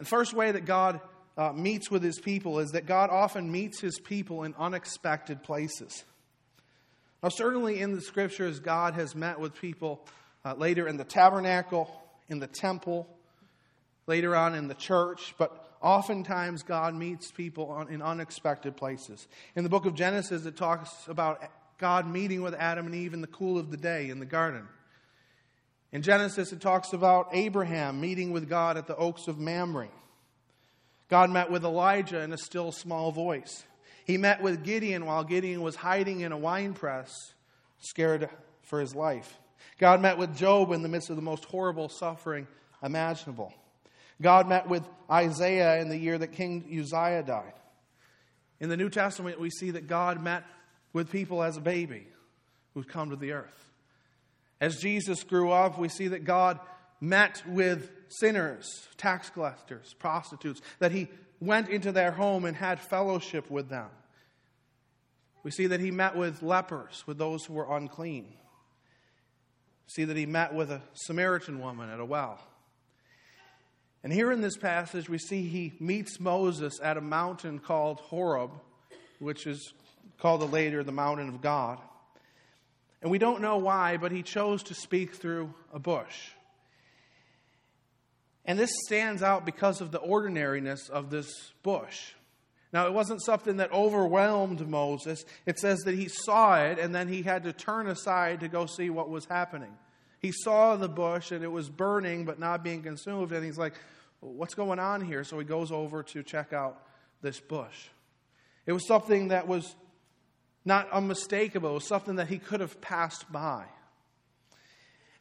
The 0.00 0.06
first 0.06 0.32
way 0.32 0.50
that 0.50 0.64
God 0.64 0.98
uh, 1.36 1.52
meets 1.52 1.90
with 1.90 2.02
his 2.02 2.18
people 2.18 2.58
is 2.58 2.70
that 2.70 2.86
God 2.86 3.10
often 3.10 3.52
meets 3.52 3.80
his 3.80 3.98
people 3.98 4.44
in 4.44 4.54
unexpected 4.58 5.42
places. 5.42 6.04
Now, 7.22 7.28
certainly 7.28 7.82
in 7.82 7.94
the 7.94 8.00
scriptures, 8.00 8.60
God 8.60 8.94
has 8.94 9.14
met 9.14 9.38
with 9.38 9.54
people 9.54 10.06
uh, 10.42 10.54
later 10.54 10.88
in 10.88 10.96
the 10.96 11.04
tabernacle, 11.04 11.90
in 12.30 12.38
the 12.38 12.46
temple, 12.46 13.06
later 14.06 14.34
on 14.34 14.54
in 14.54 14.68
the 14.68 14.74
church, 14.74 15.34
but 15.36 15.70
oftentimes 15.82 16.62
God 16.62 16.94
meets 16.94 17.30
people 17.30 17.68
on, 17.68 17.90
in 17.90 18.00
unexpected 18.00 18.78
places. 18.78 19.28
In 19.54 19.64
the 19.64 19.70
book 19.70 19.84
of 19.84 19.94
Genesis, 19.94 20.46
it 20.46 20.56
talks 20.56 20.90
about 21.08 21.44
God 21.76 22.10
meeting 22.10 22.40
with 22.40 22.54
Adam 22.54 22.86
and 22.86 22.94
Eve 22.94 23.12
in 23.12 23.20
the 23.20 23.26
cool 23.26 23.58
of 23.58 23.70
the 23.70 23.76
day 23.76 24.08
in 24.08 24.18
the 24.18 24.24
garden. 24.24 24.66
In 25.92 26.02
Genesis, 26.02 26.52
it 26.52 26.60
talks 26.60 26.92
about 26.92 27.28
Abraham 27.32 28.00
meeting 28.00 28.30
with 28.30 28.48
God 28.48 28.76
at 28.76 28.86
the 28.86 28.96
oaks 28.96 29.26
of 29.26 29.38
Mamre. 29.38 29.88
God 31.08 31.30
met 31.30 31.50
with 31.50 31.64
Elijah 31.64 32.20
in 32.20 32.32
a 32.32 32.38
still 32.38 32.70
small 32.70 33.10
voice. 33.10 33.64
He 34.04 34.16
met 34.16 34.40
with 34.42 34.62
Gideon 34.62 35.04
while 35.04 35.24
Gideon 35.24 35.62
was 35.62 35.76
hiding 35.76 36.20
in 36.20 36.30
a 36.30 36.38
wine 36.38 36.74
press, 36.74 37.12
scared 37.80 38.28
for 38.62 38.80
his 38.80 38.94
life. 38.94 39.36
God 39.78 40.00
met 40.00 40.18
with 40.18 40.36
Job 40.36 40.70
in 40.70 40.82
the 40.82 40.88
midst 40.88 41.10
of 41.10 41.16
the 41.16 41.22
most 41.22 41.44
horrible 41.44 41.88
suffering 41.88 42.46
imaginable. 42.82 43.52
God 44.22 44.48
met 44.48 44.68
with 44.68 44.84
Isaiah 45.10 45.80
in 45.80 45.88
the 45.88 45.96
year 45.96 46.18
that 46.18 46.32
King 46.32 46.64
Uzziah 46.70 47.24
died. 47.24 47.54
In 48.60 48.68
the 48.68 48.76
New 48.76 48.90
Testament, 48.90 49.40
we 49.40 49.50
see 49.50 49.72
that 49.72 49.86
God 49.88 50.22
met 50.22 50.44
with 50.92 51.10
people 51.10 51.42
as 51.42 51.56
a 51.56 51.60
baby 51.60 52.06
who'd 52.74 52.88
come 52.88 53.10
to 53.10 53.16
the 53.16 53.32
earth. 53.32 53.69
As 54.60 54.76
Jesus 54.76 55.24
grew 55.24 55.50
up, 55.50 55.78
we 55.78 55.88
see 55.88 56.08
that 56.08 56.24
God 56.24 56.60
met 57.00 57.42
with 57.46 57.90
sinners, 58.08 58.88
tax 58.96 59.30
collectors, 59.30 59.94
prostitutes, 59.98 60.60
that 60.80 60.92
he 60.92 61.08
went 61.40 61.68
into 61.68 61.92
their 61.92 62.10
home 62.10 62.44
and 62.44 62.56
had 62.56 62.78
fellowship 62.78 63.50
with 63.50 63.68
them. 63.68 63.88
We 65.42 65.50
see 65.50 65.68
that 65.68 65.80
he 65.80 65.90
met 65.90 66.16
with 66.16 66.42
lepers, 66.42 67.04
with 67.06 67.16
those 67.16 67.44
who 67.44 67.54
were 67.54 67.74
unclean. 67.74 68.26
We 68.26 69.88
see 69.88 70.04
that 70.04 70.16
he 70.16 70.26
met 70.26 70.54
with 70.54 70.70
a 70.70 70.82
Samaritan 70.92 71.60
woman 71.60 71.88
at 71.88 71.98
a 71.98 72.04
well. 72.04 72.38
And 74.02 74.12
here 74.12 74.32
in 74.32 74.40
this 74.40 74.56
passage, 74.56 75.08
we 75.08 75.18
see 75.18 75.42
he 75.42 75.72
meets 75.80 76.20
Moses 76.20 76.78
at 76.82 76.96
a 76.96 77.02
mountain 77.02 77.58
called 77.58 78.00
Horeb, 78.00 78.50
which 79.18 79.46
is 79.46 79.72
called 80.18 80.50
later 80.52 80.82
the 80.82 80.92
mountain 80.92 81.28
of 81.28 81.40
God. 81.40 81.78
And 83.02 83.10
we 83.10 83.18
don't 83.18 83.40
know 83.40 83.56
why, 83.56 83.96
but 83.96 84.12
he 84.12 84.22
chose 84.22 84.62
to 84.64 84.74
speak 84.74 85.14
through 85.14 85.54
a 85.72 85.78
bush. 85.78 86.30
And 88.44 88.58
this 88.58 88.70
stands 88.86 89.22
out 89.22 89.46
because 89.46 89.80
of 89.80 89.90
the 89.90 89.98
ordinariness 89.98 90.88
of 90.88 91.10
this 91.10 91.30
bush. 91.62 92.12
Now, 92.72 92.86
it 92.86 92.92
wasn't 92.92 93.22
something 93.22 93.56
that 93.56 93.72
overwhelmed 93.72 94.66
Moses. 94.68 95.24
It 95.44 95.58
says 95.58 95.80
that 95.80 95.94
he 95.94 96.08
saw 96.08 96.62
it 96.62 96.78
and 96.78 96.94
then 96.94 97.08
he 97.08 97.22
had 97.22 97.44
to 97.44 97.52
turn 97.52 97.88
aside 97.88 98.40
to 98.40 98.48
go 98.48 98.66
see 98.66 98.90
what 98.90 99.10
was 99.10 99.24
happening. 99.24 99.76
He 100.20 100.32
saw 100.32 100.76
the 100.76 100.88
bush 100.88 101.32
and 101.32 101.42
it 101.42 101.50
was 101.50 101.68
burning 101.68 102.24
but 102.24 102.38
not 102.38 102.62
being 102.62 102.82
consumed. 102.82 103.32
And 103.32 103.44
he's 103.44 103.58
like, 103.58 103.74
What's 104.20 104.54
going 104.54 104.78
on 104.78 105.00
here? 105.00 105.24
So 105.24 105.38
he 105.38 105.46
goes 105.46 105.72
over 105.72 106.02
to 106.02 106.22
check 106.22 106.52
out 106.52 106.82
this 107.22 107.40
bush. 107.40 107.88
It 108.66 108.72
was 108.72 108.86
something 108.86 109.28
that 109.28 109.48
was 109.48 109.74
not 110.64 110.90
unmistakable. 110.90 111.80
Something 111.80 112.16
that 112.16 112.28
he 112.28 112.38
could 112.38 112.60
have 112.60 112.80
passed 112.80 113.30
by. 113.30 113.64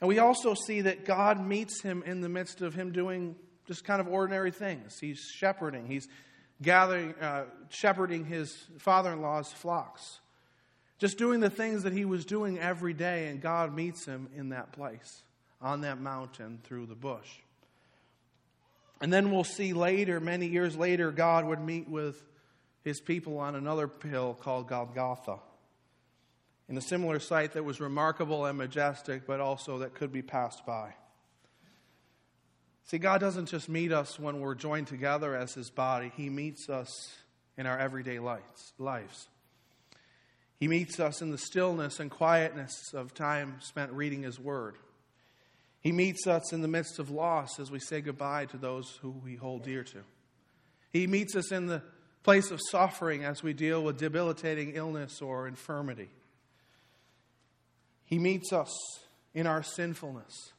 And 0.01 0.07
we 0.07 0.19
also 0.19 0.53
see 0.53 0.81
that 0.81 1.05
God 1.05 1.45
meets 1.45 1.81
him 1.81 2.03
in 2.05 2.21
the 2.21 2.29
midst 2.29 2.61
of 2.61 2.73
him 2.73 2.91
doing 2.91 3.35
just 3.67 3.83
kind 3.83 4.01
of 4.01 4.07
ordinary 4.07 4.51
things. 4.51 4.97
He's 4.99 5.19
shepherding, 5.35 5.87
he's 5.87 6.07
gathering, 6.61 7.13
uh, 7.15 7.45
shepherding 7.69 8.25
his 8.25 8.67
father 8.79 9.11
in 9.11 9.21
law's 9.21 9.51
flocks. 9.51 10.19
Just 10.97 11.17
doing 11.17 11.39
the 11.39 11.49
things 11.49 11.83
that 11.83 11.93
he 11.93 12.03
was 12.03 12.25
doing 12.25 12.59
every 12.59 12.93
day, 12.93 13.27
and 13.27 13.41
God 13.41 13.73
meets 13.73 14.05
him 14.05 14.27
in 14.35 14.49
that 14.49 14.73
place, 14.73 15.23
on 15.61 15.81
that 15.81 16.01
mountain, 16.01 16.59
through 16.63 16.87
the 16.87 16.95
bush. 16.95 17.29
And 18.99 19.13
then 19.13 19.31
we'll 19.31 19.45
see 19.45 19.71
later, 19.71 20.19
many 20.19 20.47
years 20.47 20.75
later, 20.75 21.11
God 21.11 21.45
would 21.45 21.61
meet 21.61 21.87
with 21.87 22.21
his 22.89 22.99
people 22.99 23.37
on 23.37 23.55
another 23.55 23.89
hill 24.03 24.37
called 24.39 24.67
Golgotha, 24.67 25.37
in 26.67 26.77
a 26.77 26.81
similar 26.81 27.19
site 27.19 27.53
that 27.53 27.63
was 27.63 27.79
remarkable 27.79 28.45
and 28.45 28.57
majestic, 28.57 29.25
but 29.25 29.39
also 29.39 29.79
that 29.79 29.93
could 29.93 30.11
be 30.11 30.21
passed 30.21 30.65
by. 30.65 30.93
See, 32.85 32.97
God 32.97 33.21
doesn't 33.21 33.45
just 33.45 33.69
meet 33.69 33.91
us 33.91 34.19
when 34.19 34.39
we're 34.39 34.55
joined 34.55 34.87
together 34.87 35.35
as 35.35 35.53
his 35.53 35.69
body, 35.69 36.11
he 36.17 36.29
meets 36.29 36.69
us 36.69 37.15
in 37.57 37.65
our 37.65 37.77
everyday 37.77 38.19
lives. 38.19 39.27
He 40.59 40.67
meets 40.67 40.99
us 40.99 41.21
in 41.21 41.31
the 41.31 41.37
stillness 41.37 41.99
and 41.99 42.09
quietness 42.09 42.93
of 42.93 43.13
time 43.13 43.57
spent 43.61 43.91
reading 43.91 44.23
his 44.23 44.39
word. 44.39 44.75
He 45.81 45.91
meets 45.91 46.27
us 46.27 46.51
in 46.51 46.61
the 46.61 46.67
midst 46.67 46.99
of 46.99 47.09
loss 47.09 47.59
as 47.59 47.71
we 47.71 47.79
say 47.79 48.01
goodbye 48.01 48.45
to 48.47 48.57
those 48.57 48.97
who 49.01 49.11
we 49.11 49.35
hold 49.35 49.63
dear 49.63 49.83
to. 49.83 49.99
He 50.91 51.07
meets 51.07 51.35
us 51.35 51.51
in 51.51 51.67
the 51.67 51.83
place 52.23 52.51
of 52.51 52.59
suffering 52.69 53.23
as 53.23 53.41
we 53.41 53.53
deal 53.53 53.83
with 53.83 53.97
debilitating 53.97 54.73
illness 54.75 55.21
or 55.21 55.47
infirmity. 55.47 56.09
He 58.05 58.19
meets 58.19 58.51
us 58.51 58.73
in 59.33 59.47
our 59.47 59.63
sinfulness 59.63 60.51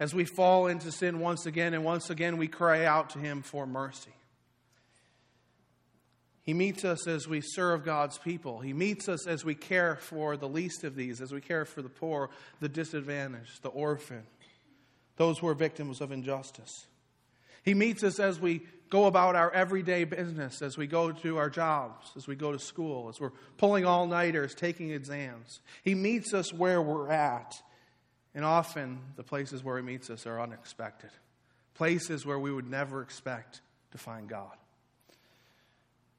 as 0.00 0.14
we 0.14 0.24
fall 0.24 0.68
into 0.68 0.92
sin 0.92 1.18
once 1.18 1.46
again, 1.46 1.74
and 1.74 1.84
once 1.84 2.10
again 2.10 2.36
we 2.36 2.46
cry 2.48 2.84
out 2.84 3.10
to 3.10 3.18
Him 3.18 3.42
for 3.42 3.66
mercy. 3.66 4.12
He 6.42 6.54
meets 6.54 6.84
us 6.84 7.06
as 7.06 7.28
we 7.28 7.42
serve 7.42 7.84
God's 7.84 8.16
people. 8.16 8.60
He 8.60 8.72
meets 8.72 9.08
us 9.08 9.26
as 9.26 9.44
we 9.44 9.54
care 9.54 9.96
for 9.96 10.36
the 10.36 10.48
least 10.48 10.82
of 10.82 10.94
these, 10.94 11.20
as 11.20 11.30
we 11.30 11.40
care 11.40 11.64
for 11.64 11.82
the 11.82 11.90
poor, 11.90 12.30
the 12.60 12.68
disadvantaged, 12.68 13.62
the 13.62 13.68
orphan, 13.68 14.22
those 15.16 15.38
who 15.38 15.48
are 15.48 15.54
victims 15.54 16.00
of 16.00 16.10
injustice. 16.10 16.86
He 17.64 17.74
meets 17.74 18.02
us 18.02 18.18
as 18.18 18.40
we 18.40 18.62
go 18.90 19.06
about 19.06 19.36
our 19.36 19.50
everyday 19.52 20.04
business, 20.04 20.62
as 20.62 20.78
we 20.78 20.86
go 20.86 21.12
to 21.12 21.36
our 21.36 21.50
jobs, 21.50 22.10
as 22.16 22.26
we 22.26 22.34
go 22.34 22.52
to 22.52 22.58
school, 22.58 23.08
as 23.08 23.20
we're 23.20 23.32
pulling 23.56 23.84
all 23.84 24.06
nighters, 24.06 24.54
taking 24.54 24.90
exams. 24.90 25.60
He 25.82 25.94
meets 25.94 26.32
us 26.32 26.52
where 26.52 26.80
we're 26.80 27.10
at. 27.10 27.60
And 28.34 28.44
often, 28.44 29.00
the 29.16 29.22
places 29.22 29.64
where 29.64 29.76
He 29.76 29.82
meets 29.82 30.10
us 30.10 30.26
are 30.26 30.40
unexpected, 30.40 31.10
places 31.74 32.24
where 32.24 32.38
we 32.38 32.52
would 32.52 32.68
never 32.68 33.02
expect 33.02 33.60
to 33.92 33.98
find 33.98 34.28
God. 34.28 34.52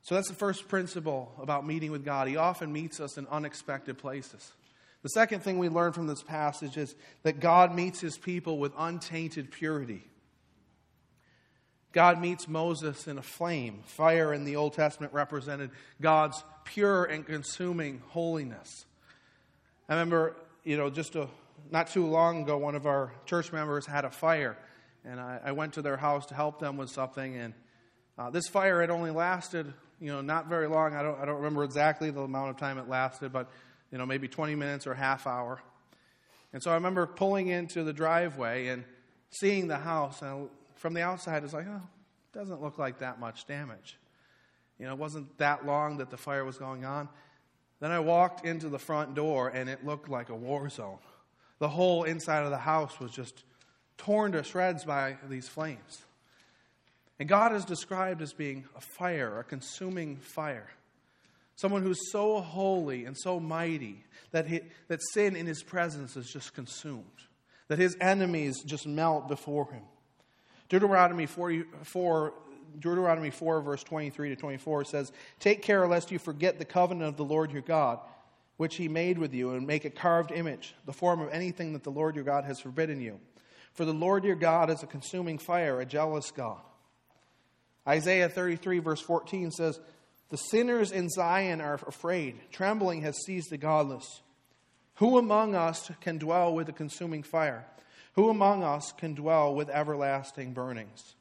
So 0.01 0.15
that's 0.15 0.27
the 0.27 0.35
first 0.35 0.67
principle 0.67 1.31
about 1.39 1.65
meeting 1.65 1.91
with 1.91 2.03
God. 2.03 2.27
He 2.27 2.35
often 2.35 2.73
meets 2.73 2.99
us 2.99 3.17
in 3.17 3.27
unexpected 3.27 3.97
places. 3.97 4.53
The 5.03 5.09
second 5.09 5.41
thing 5.43 5.59
we 5.59 5.69
learn 5.69 5.93
from 5.93 6.07
this 6.07 6.23
passage 6.23 6.77
is 6.77 6.95
that 7.23 7.39
God 7.39 7.73
meets 7.73 8.01
his 8.01 8.17
people 8.17 8.57
with 8.57 8.73
untainted 8.77 9.51
purity. 9.51 10.03
God 11.91 12.21
meets 12.21 12.47
Moses 12.47 13.07
in 13.07 13.17
a 13.17 13.21
flame. 13.21 13.81
Fire 13.85 14.33
in 14.33 14.45
the 14.45 14.55
Old 14.55 14.73
Testament 14.73 15.13
represented 15.13 15.71
God's 16.01 16.43
pure 16.63 17.05
and 17.05 17.25
consuming 17.25 18.01
holiness. 18.09 18.85
I 19.87 19.93
remember, 19.93 20.35
you 20.63 20.77
know, 20.77 20.89
just 20.89 21.15
a, 21.15 21.27
not 21.71 21.87
too 21.87 22.05
long 22.05 22.43
ago, 22.43 22.57
one 22.57 22.75
of 22.75 22.85
our 22.85 23.11
church 23.25 23.51
members 23.51 23.85
had 23.85 24.05
a 24.05 24.11
fire, 24.11 24.57
and 25.03 25.19
I, 25.19 25.39
I 25.45 25.51
went 25.53 25.73
to 25.73 25.81
their 25.81 25.97
house 25.97 26.27
to 26.27 26.35
help 26.35 26.59
them 26.59 26.77
with 26.77 26.91
something, 26.91 27.35
and 27.35 27.53
uh, 28.17 28.29
this 28.29 28.47
fire 28.47 28.81
had 28.81 28.89
only 28.89 29.11
lasted 29.11 29.73
you 29.99 30.11
know, 30.11 30.21
not 30.21 30.47
very 30.47 30.67
long. 30.67 30.95
I 30.95 31.03
don't, 31.03 31.19
I 31.19 31.25
don't 31.25 31.37
remember 31.37 31.63
exactly 31.63 32.09
the 32.09 32.21
amount 32.21 32.51
of 32.51 32.57
time 32.57 32.77
it 32.77 32.87
lasted, 32.87 33.33
but, 33.33 33.49
you 33.91 33.97
know, 33.97 34.05
maybe 34.05 34.27
20 34.27 34.55
minutes 34.55 34.87
or 34.87 34.93
half 34.93 35.27
hour. 35.27 35.61
And 36.53 36.63
so 36.63 36.71
I 36.71 36.75
remember 36.75 37.05
pulling 37.05 37.47
into 37.47 37.83
the 37.83 37.93
driveway 37.93 38.67
and 38.67 38.85
seeing 39.29 39.67
the 39.67 39.77
house. 39.77 40.21
And 40.21 40.49
from 40.79 40.93
the 40.93 41.01
outside, 41.01 41.43
it's 41.43 41.53
like, 41.53 41.67
oh, 41.69 41.75
it 41.75 42.37
doesn't 42.37 42.61
look 42.61 42.77
like 42.77 42.99
that 42.99 43.19
much 43.19 43.45
damage. 43.45 43.97
You 44.79 44.85
know, 44.85 44.93
it 44.93 44.97
wasn't 44.97 45.37
that 45.37 45.65
long 45.65 45.97
that 45.97 46.09
the 46.09 46.17
fire 46.17 46.45
was 46.45 46.57
going 46.57 46.85
on. 46.85 47.09
Then 47.81 47.91
I 47.91 47.99
walked 47.99 48.45
into 48.45 48.69
the 48.69 48.79
front 48.79 49.13
door, 49.13 49.49
and 49.49 49.69
it 49.69 49.85
looked 49.85 50.09
like 50.09 50.29
a 50.29 50.35
war 50.35 50.69
zone. 50.69 50.99
The 51.59 51.67
whole 51.67 52.05
inside 52.05 52.43
of 52.43 52.49
the 52.49 52.57
house 52.57 52.99
was 52.99 53.11
just 53.11 53.43
torn 53.97 54.31
to 54.31 54.43
shreds 54.43 54.85
by 54.85 55.17
these 55.27 55.49
flames. 55.49 56.01
And 57.19 57.27
God 57.27 57.53
is 57.53 57.65
described 57.65 58.21
as 58.21 58.31
being 58.31 58.63
a 58.77 58.81
fire, 58.81 59.39
a 59.39 59.43
consuming 59.43 60.15
fire. 60.15 60.69
Someone 61.57 61.83
who's 61.83 62.09
so 62.09 62.39
holy 62.39 63.03
and 63.03 63.17
so 63.17 63.41
mighty 63.41 64.01
that, 64.31 64.47
he, 64.47 64.61
that 64.87 65.01
sin 65.11 65.35
in 65.35 65.45
his 65.45 65.61
presence 65.61 66.15
is 66.15 66.31
just 66.31 66.53
consumed, 66.53 67.03
that 67.67 67.79
his 67.79 67.97
enemies 67.99 68.63
just 68.63 68.87
melt 68.87 69.27
before 69.27 69.69
him. 69.69 69.83
Deuteronomy 70.69 71.25
4, 71.25 72.33
Deuteronomy 72.79 73.31
4, 73.31 73.61
verse 73.61 73.83
23 73.83 74.29
to 74.29 74.35
24 74.35 74.85
says, 74.85 75.11
Take 75.39 75.61
care 75.63 75.87
lest 75.87 76.11
you 76.11 76.19
forget 76.19 76.59
the 76.59 76.65
covenant 76.65 77.09
of 77.09 77.17
the 77.17 77.25
Lord 77.25 77.51
your 77.51 77.63
God, 77.63 77.99
which 78.57 78.75
he 78.75 78.87
made 78.87 79.17
with 79.17 79.33
you, 79.33 79.51
and 79.51 79.65
make 79.65 79.85
a 79.85 79.89
carved 79.89 80.31
image, 80.31 80.75
the 80.85 80.93
form 80.93 81.21
of 81.21 81.29
anything 81.31 81.73
that 81.73 81.83
the 81.83 81.91
Lord 81.91 82.15
your 82.15 82.23
God 82.23 82.45
has 82.45 82.59
forbidden 82.59 83.01
you. 83.01 83.19
For 83.73 83.83
the 83.83 83.93
Lord 83.93 84.23
your 84.23 84.35
God 84.35 84.69
is 84.69 84.83
a 84.83 84.87
consuming 84.87 85.39
fire, 85.39 85.81
a 85.81 85.85
jealous 85.85 86.31
God. 86.31 86.59
Isaiah 87.87 88.29
33, 88.29 88.79
verse 88.79 89.01
14 89.01 89.51
says, 89.51 89.79
The 90.29 90.37
sinners 90.37 90.91
in 90.91 91.09
Zion 91.09 91.61
are 91.61 91.79
afraid. 91.87 92.39
Trembling 92.51 93.01
has 93.01 93.17
seized 93.25 93.49
the 93.49 93.57
godless. 93.57 94.21
Who 94.95 95.17
among 95.17 95.55
us 95.55 95.89
can 96.01 96.17
dwell 96.17 96.53
with 96.53 96.67
the 96.67 96.73
consuming 96.73 97.23
fire? 97.23 97.65
Who 98.13 98.29
among 98.29 98.63
us 98.63 98.91
can 98.91 99.15
dwell 99.15 99.53
with 99.53 99.69
everlasting 99.69 100.53
burnings? 100.53 101.15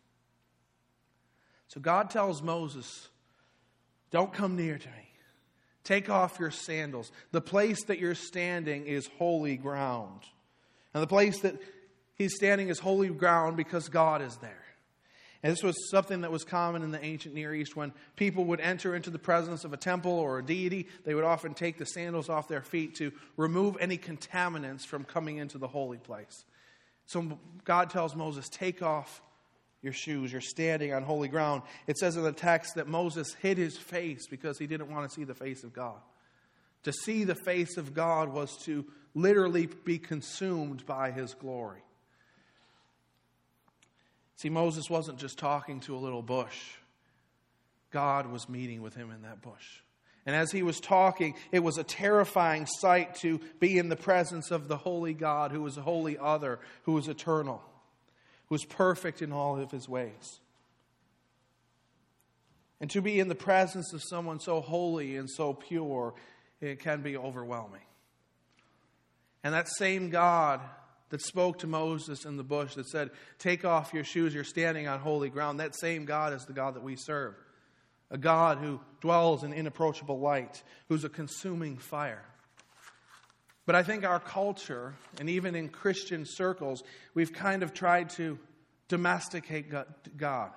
So 1.69 1.81
God 1.81 2.11
tells 2.11 2.43
Moses, 2.43 3.09
Don't 4.11 4.33
come 4.33 4.57
near 4.57 4.79
to 4.79 4.89
me. 4.89 5.09
Take 5.85 6.11
off 6.11 6.39
your 6.39 6.51
sandals. 6.51 7.11
The 7.33 7.41
place 7.41 7.85
that 7.85 7.99
you're 7.99 8.15
standing 8.15 8.87
is 8.87 9.09
holy 9.19 9.57
ground. 9.57 10.21
And 10.93 11.03
the 11.03 11.07
place 11.07 11.41
that 11.41 11.57
he's 12.17 12.35
standing 12.35 12.69
is 12.69 12.79
holy 12.79 13.09
ground 13.09 13.57
because 13.57 13.89
God 13.89 14.21
is 14.21 14.37
there. 14.37 14.65
And 15.43 15.53
this 15.53 15.63
was 15.63 15.77
something 15.91 16.23
that 16.23 16.33
was 16.33 16.45
common 16.45 16.83
in 16.83 16.91
the 16.91 17.03
ancient 17.03 17.35
Near 17.35 17.55
East 17.55 17.77
when 17.77 17.93
people 18.17 18.45
would 18.47 18.61
enter 18.61 18.97
into 18.97 19.11
the 19.11 19.21
presence 19.21 19.65
of 19.65 19.73
a 19.73 19.77
temple 19.77 20.13
or 20.13 20.41
a 20.41 20.45
deity. 20.45 20.89
They 21.05 21.15
would 21.15 21.25
often 21.25 21.55
take 21.55 21.79
the 21.79 21.87
sandals 21.87 22.29
off 22.29 22.49
their 22.49 22.61
feet 22.61 22.97
to 22.97 23.13
remove 23.37 23.77
any 23.79 23.99
contaminants 23.99 24.85
from 24.85 25.05
coming 25.05 25.37
into 25.39 25.57
the 25.57 25.69
holy 25.69 25.99
place. 25.99 26.45
So 27.09 27.39
God 27.65 27.89
tells 27.89 28.15
Moses, 28.15 28.49
Take 28.51 28.83
off 28.83 29.23
your 29.83 29.95
shoes. 29.95 30.31
You're 30.31 30.41
standing 30.43 30.93
on 30.93 31.03
holy 31.03 31.29
ground. 31.29 31.63
It 31.87 31.97
says 31.97 32.17
in 32.17 32.23
the 32.23 32.33
text 32.33 32.75
that 32.75 32.87
Moses 32.87 33.35
hid 33.41 33.57
his 33.57 33.77
face 33.77 34.27
because 34.29 34.59
he 34.59 34.67
didn't 34.67 34.91
want 34.91 35.09
to 35.09 35.15
see 35.15 35.25
the 35.25 35.35
face 35.35 35.65
of 35.65 35.73
God. 35.73 35.97
To 36.85 36.93
see 36.93 37.25
the 37.25 37.35
face 37.35 37.77
of 37.77 37.95
God 37.95 38.29
was 38.29 38.57
to 38.65 38.85
literally 39.15 39.69
be 39.85 39.99
consumed 39.99 40.85
by 40.85 41.11
his 41.11 41.35
glory. 41.35 41.83
See, 44.37 44.51
Moses 44.51 44.91
wasn't 44.91 45.19
just 45.19 45.39
talking 45.39 45.81
to 45.81 45.97
a 45.97 45.99
little 45.99 46.23
bush, 46.23 46.59
God 47.91 48.27
was 48.27 48.49
meeting 48.49 48.83
with 48.83 48.95
him 48.95 49.11
in 49.11 49.23
that 49.23 49.41
bush. 49.41 49.81
And 50.29 50.37
as 50.37 50.53
he 50.53 50.63
was 50.63 50.79
talking, 50.79 51.37
it 51.53 51.61
was 51.61 51.79
a 51.79 51.83
terrifying 51.83 52.67
sight 52.67 53.15
to 53.21 53.41
be 53.61 53.79
in 53.79 53.89
the 53.89 53.97
presence 53.97 54.51
of 54.51 54.69
the 54.69 54.77
holy 54.77 55.15
God 55.15 55.53
who 55.53 55.63
was 55.63 55.79
a 55.79 55.81
holy 55.81 56.19
other, 56.19 56.59
who 56.83 56.93
was 56.93 57.09
eternal, 57.09 57.63
who 58.49 58.55
was 58.55 58.67
perfect 58.67 59.23
in 59.23 59.33
all 59.33 59.59
of 59.59 59.71
his 59.71 59.89
ways. 59.89 60.41
And 62.79 62.91
to 62.91 63.01
be 63.01 63.19
in 63.19 63.29
the 63.29 63.35
presence 63.35 63.95
of 63.95 64.03
someone 64.03 64.39
so 64.39 64.61
holy 64.61 65.17
and 65.17 65.31
so 65.31 65.55
pure, 65.55 66.13
it 66.61 66.81
can 66.81 67.01
be 67.01 67.17
overwhelming. 67.17 67.81
And 69.43 69.55
that 69.55 69.67
same 69.79 70.11
God 70.11 70.61
that 71.09 71.23
spoke 71.23 71.61
to 71.61 71.67
Moses 71.67 72.27
in 72.27 72.37
the 72.37 72.45
bush 72.45 72.75
that 72.75 72.87
said, 72.91 73.13
Take 73.39 73.65
off 73.65 73.95
your 73.95 74.05
shoes, 74.05 74.35
you're 74.35 74.45
standing 74.45 74.89
on 74.89 75.01
holy 75.01 75.31
ground. 75.31 75.59
That 75.59 75.75
same 75.75 76.05
God 76.05 76.35
is 76.35 76.45
the 76.45 76.53
God 76.53 76.75
that 76.75 76.83
we 76.83 76.97
serve. 76.97 77.35
A 78.11 78.19
God 78.19 78.59
who 78.59 78.81
dwells 79.01 79.45
in 79.45 79.53
inapproachable 79.53 80.19
light, 80.19 80.63
who's 80.89 81.05
a 81.05 81.09
consuming 81.09 81.77
fire. 81.77 82.25
But 83.67 83.75
I 83.75 83.83
think 83.83 84.05
our 84.05 84.19
culture, 84.19 84.95
and 85.21 85.29
even 85.29 85.55
in 85.55 85.69
Christian 85.69 86.25
circles, 86.25 86.83
we've 87.13 87.33
kind 87.33 87.63
of 87.63 87.75
tried 87.75 88.11
to 88.11 88.39
domesticate 88.89 89.73
God. 90.17 90.51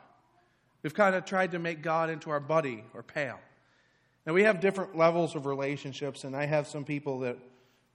We've 0.81 0.93
kind 0.93 1.15
of 1.15 1.25
tried 1.25 1.51
to 1.51 1.59
make 1.59 1.81
God 1.81 2.09
into 2.09 2.29
our 2.29 2.39
buddy 2.39 2.85
or 2.93 3.03
pal. 3.03 3.39
Now, 4.25 4.33
we 4.33 4.43
have 4.43 4.61
different 4.61 4.95
levels 4.95 5.35
of 5.35 5.45
relationships, 5.45 6.23
and 6.23 6.35
I 6.35 6.45
have 6.45 6.67
some 6.67 6.85
people 6.85 7.19
that, 7.19 7.37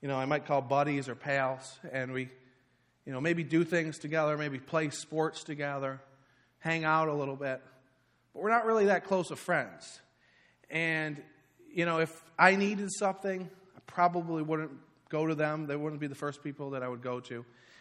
you 0.03 0.09
know, 0.09 0.17
I 0.17 0.27
might 0.27 0.45
call 0.45 0.61
buddies 0.61 1.09
or 1.09 1.15
pals, 1.15 1.79
and 1.91 2.13
we 2.13 2.29
you 3.07 3.13
know, 3.13 3.21
maybe 3.21 3.45
do 3.45 3.65
things 3.65 3.99
together, 3.99 4.37
maybe 4.37 4.59
play 4.59 4.91
sports 4.91 5.45
together, 5.45 6.01
hang 6.59 6.85
out 6.85 7.09
a 7.09 7.15
little 7.15 7.37
bit. 7.37 7.63
But 8.37 8.43
we're 8.43 8.51
not 8.51 8.67
really 8.67 8.85
that 8.87 9.05
close 9.05 9.31
of 9.31 9.39
friends. 9.39 9.99
And, 10.69 11.23
you 11.73 11.87
know, 11.87 12.01
if 12.01 12.23
I 12.39 12.55
needed 12.55 12.93
something, 12.93 13.49
I 13.75 13.81
probably 13.87 14.43
wouldn't 14.43 14.73
go 15.09 15.27
to 15.27 15.35
them. 15.35 15.67
They 15.67 15.75
wouldn't 15.75 16.03
be 16.03 16.07
the 16.07 16.15
first 16.15 16.45
people 16.45 16.69
that 16.71 16.83
I 16.83 16.89
would 16.89 17.01
go 17.01 17.19
to. 17.19 17.35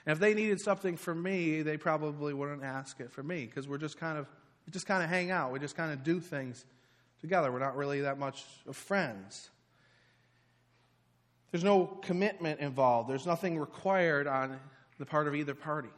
And 0.05 0.13
if 0.13 0.19
they 0.19 0.33
needed 0.33 0.61
something 0.61 0.95
from 0.95 1.21
me, 1.21 1.61
they 1.61 1.75
probably 1.75 2.33
wouldn't 2.33 2.63
ask 2.63 3.01
it 3.01 3.11
from 3.11 3.27
me 3.27 3.45
because 3.45 3.67
we're 3.67 3.79
just 3.79 3.97
kind 3.97 4.17
of 4.17 4.27
we 4.65 4.71
just 4.71 4.85
kind 4.85 5.03
of 5.03 5.09
hang 5.09 5.29
out. 5.29 5.51
We 5.51 5.59
just 5.59 5.75
kind 5.75 5.91
of 5.91 6.05
do 6.05 6.21
things 6.21 6.63
together. 7.19 7.51
We're 7.51 7.59
not 7.59 7.75
really 7.75 8.01
that 8.01 8.17
much 8.17 8.45
of 8.65 8.77
friends. 8.77 9.49
There's 11.51 11.65
no 11.65 11.85
commitment 12.01 12.61
involved. 12.61 13.09
There's 13.09 13.25
nothing 13.25 13.59
required 13.59 14.25
on 14.25 14.57
the 14.99 15.05
part 15.05 15.27
of 15.27 15.35
either 15.35 15.53
party. 15.53 15.89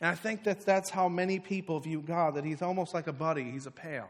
And 0.00 0.10
I 0.10 0.14
think 0.14 0.44
that 0.44 0.64
that's 0.64 0.90
how 0.90 1.08
many 1.08 1.38
people 1.38 1.78
view 1.80 2.00
God, 2.00 2.34
that 2.36 2.44
He's 2.44 2.62
almost 2.62 2.94
like 2.94 3.06
a 3.06 3.12
buddy, 3.12 3.50
He's 3.50 3.66
a 3.66 3.70
pal. 3.70 4.08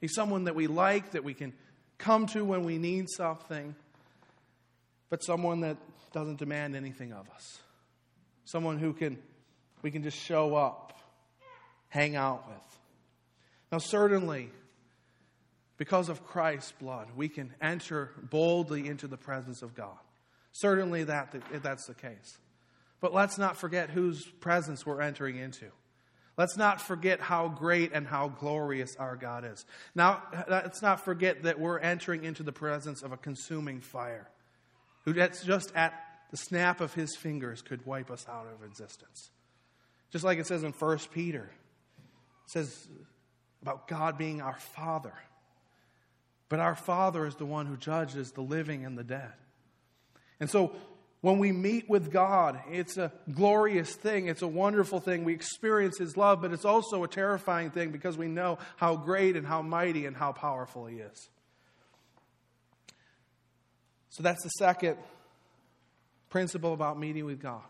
He's 0.00 0.14
someone 0.14 0.44
that 0.44 0.54
we 0.54 0.66
like, 0.66 1.12
that 1.12 1.22
we 1.22 1.34
can 1.34 1.52
come 1.98 2.26
to 2.26 2.44
when 2.44 2.64
we 2.64 2.78
need 2.78 3.08
something, 3.08 3.76
but 5.08 5.22
someone 5.22 5.60
that 5.60 5.76
doesn't 6.12 6.38
demand 6.38 6.74
anything 6.74 7.12
of 7.12 7.28
us. 7.30 7.58
someone 8.44 8.78
who 8.78 8.92
can 8.92 9.16
we 9.82 9.90
can 9.90 10.02
just 10.02 10.18
show 10.18 10.54
up, 10.54 10.98
hang 11.88 12.16
out 12.16 12.46
with. 12.48 12.78
Now, 13.70 13.78
certainly, 13.78 14.50
because 15.76 16.08
of 16.08 16.24
Christ's 16.24 16.72
blood, 16.72 17.08
we 17.16 17.28
can 17.28 17.52
enter 17.60 18.12
boldly 18.30 18.86
into 18.86 19.08
the 19.08 19.16
presence 19.16 19.62
of 19.62 19.74
God. 19.74 19.98
Certainly, 20.52 21.04
that, 21.04 21.34
that's 21.62 21.86
the 21.86 21.94
case. 21.94 22.38
But 23.02 23.12
let's 23.12 23.36
not 23.36 23.58
forget 23.58 23.90
whose 23.90 24.24
presence 24.24 24.86
we're 24.86 25.02
entering 25.02 25.36
into. 25.36 25.66
Let's 26.38 26.56
not 26.56 26.80
forget 26.80 27.20
how 27.20 27.48
great 27.48 27.92
and 27.92 28.06
how 28.06 28.28
glorious 28.28 28.96
our 28.96 29.16
God 29.16 29.44
is. 29.44 29.66
Now, 29.94 30.22
let's 30.48 30.80
not 30.80 31.04
forget 31.04 31.42
that 31.42 31.60
we're 31.60 31.78
entering 31.78 32.24
into 32.24 32.42
the 32.42 32.52
presence 32.52 33.02
of 33.02 33.12
a 33.12 33.18
consuming 33.18 33.80
fire, 33.80 34.30
who 35.04 35.12
just 35.12 35.72
at 35.76 35.92
the 36.30 36.38
snap 36.38 36.80
of 36.80 36.94
his 36.94 37.14
fingers 37.16 37.60
could 37.60 37.84
wipe 37.84 38.10
us 38.10 38.24
out 38.30 38.46
of 38.46 38.66
existence. 38.66 39.30
Just 40.10 40.24
like 40.24 40.38
it 40.38 40.46
says 40.46 40.62
in 40.62 40.72
1 40.72 40.98
Peter, 41.12 41.50
it 42.46 42.50
says 42.50 42.88
about 43.60 43.88
God 43.88 44.16
being 44.16 44.40
our 44.40 44.56
Father. 44.58 45.14
But 46.48 46.60
our 46.60 46.76
Father 46.76 47.26
is 47.26 47.34
the 47.34 47.46
one 47.46 47.66
who 47.66 47.76
judges 47.76 48.30
the 48.30 48.42
living 48.42 48.86
and 48.86 48.96
the 48.96 49.04
dead. 49.04 49.32
And 50.40 50.48
so 50.48 50.74
when 51.22 51.38
we 51.38 51.52
meet 51.52 51.88
with 51.88 52.10
God, 52.10 52.60
it's 52.70 52.96
a 52.98 53.12
glorious 53.32 53.94
thing. 53.94 54.26
It's 54.26 54.42
a 54.42 54.48
wonderful 54.48 54.98
thing. 54.98 55.22
We 55.22 55.32
experience 55.32 55.96
His 55.98 56.16
love, 56.16 56.42
but 56.42 56.52
it's 56.52 56.64
also 56.64 57.04
a 57.04 57.08
terrifying 57.08 57.70
thing 57.70 57.92
because 57.92 58.18
we 58.18 58.26
know 58.26 58.58
how 58.76 58.96
great 58.96 59.36
and 59.36 59.46
how 59.46 59.62
mighty 59.62 60.04
and 60.04 60.16
how 60.16 60.32
powerful 60.32 60.86
He 60.86 60.96
is. 60.96 61.30
So 64.10 64.24
that's 64.24 64.42
the 64.42 64.50
second 64.50 64.96
principle 66.28 66.74
about 66.74 66.98
meeting 66.98 67.24
with 67.24 67.40
God 67.40 67.62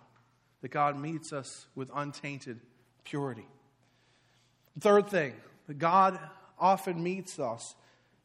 that 0.63 0.71
God 0.71 0.99
meets 0.99 1.33
us 1.33 1.67
with 1.75 1.91
untainted 1.95 2.59
purity. 3.05 3.47
Third 4.81 5.09
thing, 5.09 5.35
that 5.67 5.79
God 5.79 6.19
often 6.59 7.03
meets 7.03 7.39
us, 7.39 7.75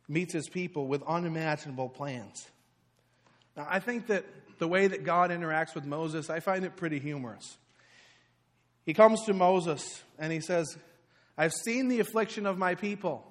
meets 0.07 0.31
His 0.31 0.47
people 0.47 0.87
with 0.87 1.03
unimaginable 1.03 1.89
plans. 1.89 2.47
Now, 3.57 3.67
I 3.69 3.79
think 3.79 4.07
that 4.07 4.23
the 4.59 4.67
way 4.67 4.87
that 4.87 5.03
God 5.03 5.31
interacts 5.31 5.75
with 5.75 5.85
Moses, 5.85 6.29
I 6.29 6.39
find 6.39 6.65
it 6.65 6.75
pretty 6.75 6.99
humorous. 6.99 7.57
He 8.85 8.93
comes 8.93 9.23
to 9.25 9.33
Moses 9.33 10.01
and 10.17 10.31
he 10.31 10.39
says, 10.39 10.77
I've 11.37 11.53
seen 11.53 11.87
the 11.87 11.99
affliction 11.99 12.45
of 12.45 12.57
my 12.57 12.75
people. 12.75 13.23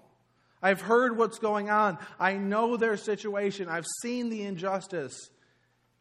I've 0.63 0.81
heard 0.81 1.17
what's 1.17 1.39
going 1.39 1.71
on. 1.71 1.99
I 2.19 2.35
know 2.35 2.77
their 2.77 2.97
situation. 2.97 3.69
I've 3.69 3.87
seen 4.03 4.31
the 4.31 4.43
injustice. 4.43 5.31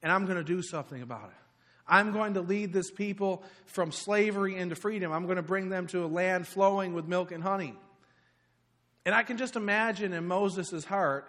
And 0.04 0.12
I'm 0.12 0.26
going 0.26 0.38
to 0.38 0.44
do 0.44 0.62
something 0.62 1.02
about 1.02 1.30
it. 1.30 1.46
I'm 1.88 2.12
going 2.12 2.34
to 2.34 2.42
lead 2.42 2.74
this 2.74 2.90
people 2.92 3.44
from 3.68 3.92
slavery 3.92 4.56
into 4.56 4.76
freedom. 4.76 5.12
I'm 5.12 5.26
going 5.26 5.38
to 5.38 5.44
bring 5.44 5.70
them 5.70 5.88
to 5.88 6.04
a 6.04 6.08
land 6.08 6.48
flowing 6.48 6.94
with 6.94 7.08
milk 7.08 7.32
and 7.32 7.44
honey. 7.44 7.76
And 9.06 9.14
I 9.14 9.24
can 9.24 9.38
just 9.38 9.56
imagine 9.56 10.14
in 10.14 10.28
Moses' 10.28 10.84
heart 10.84 11.28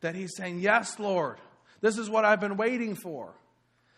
that 0.00 0.14
he's 0.14 0.36
saying, 0.36 0.60
Yes, 0.60 0.98
Lord, 0.98 1.38
this 1.80 1.98
is 1.98 2.10
what 2.10 2.24
I've 2.24 2.40
been 2.40 2.56
waiting 2.56 2.94
for. 2.94 3.34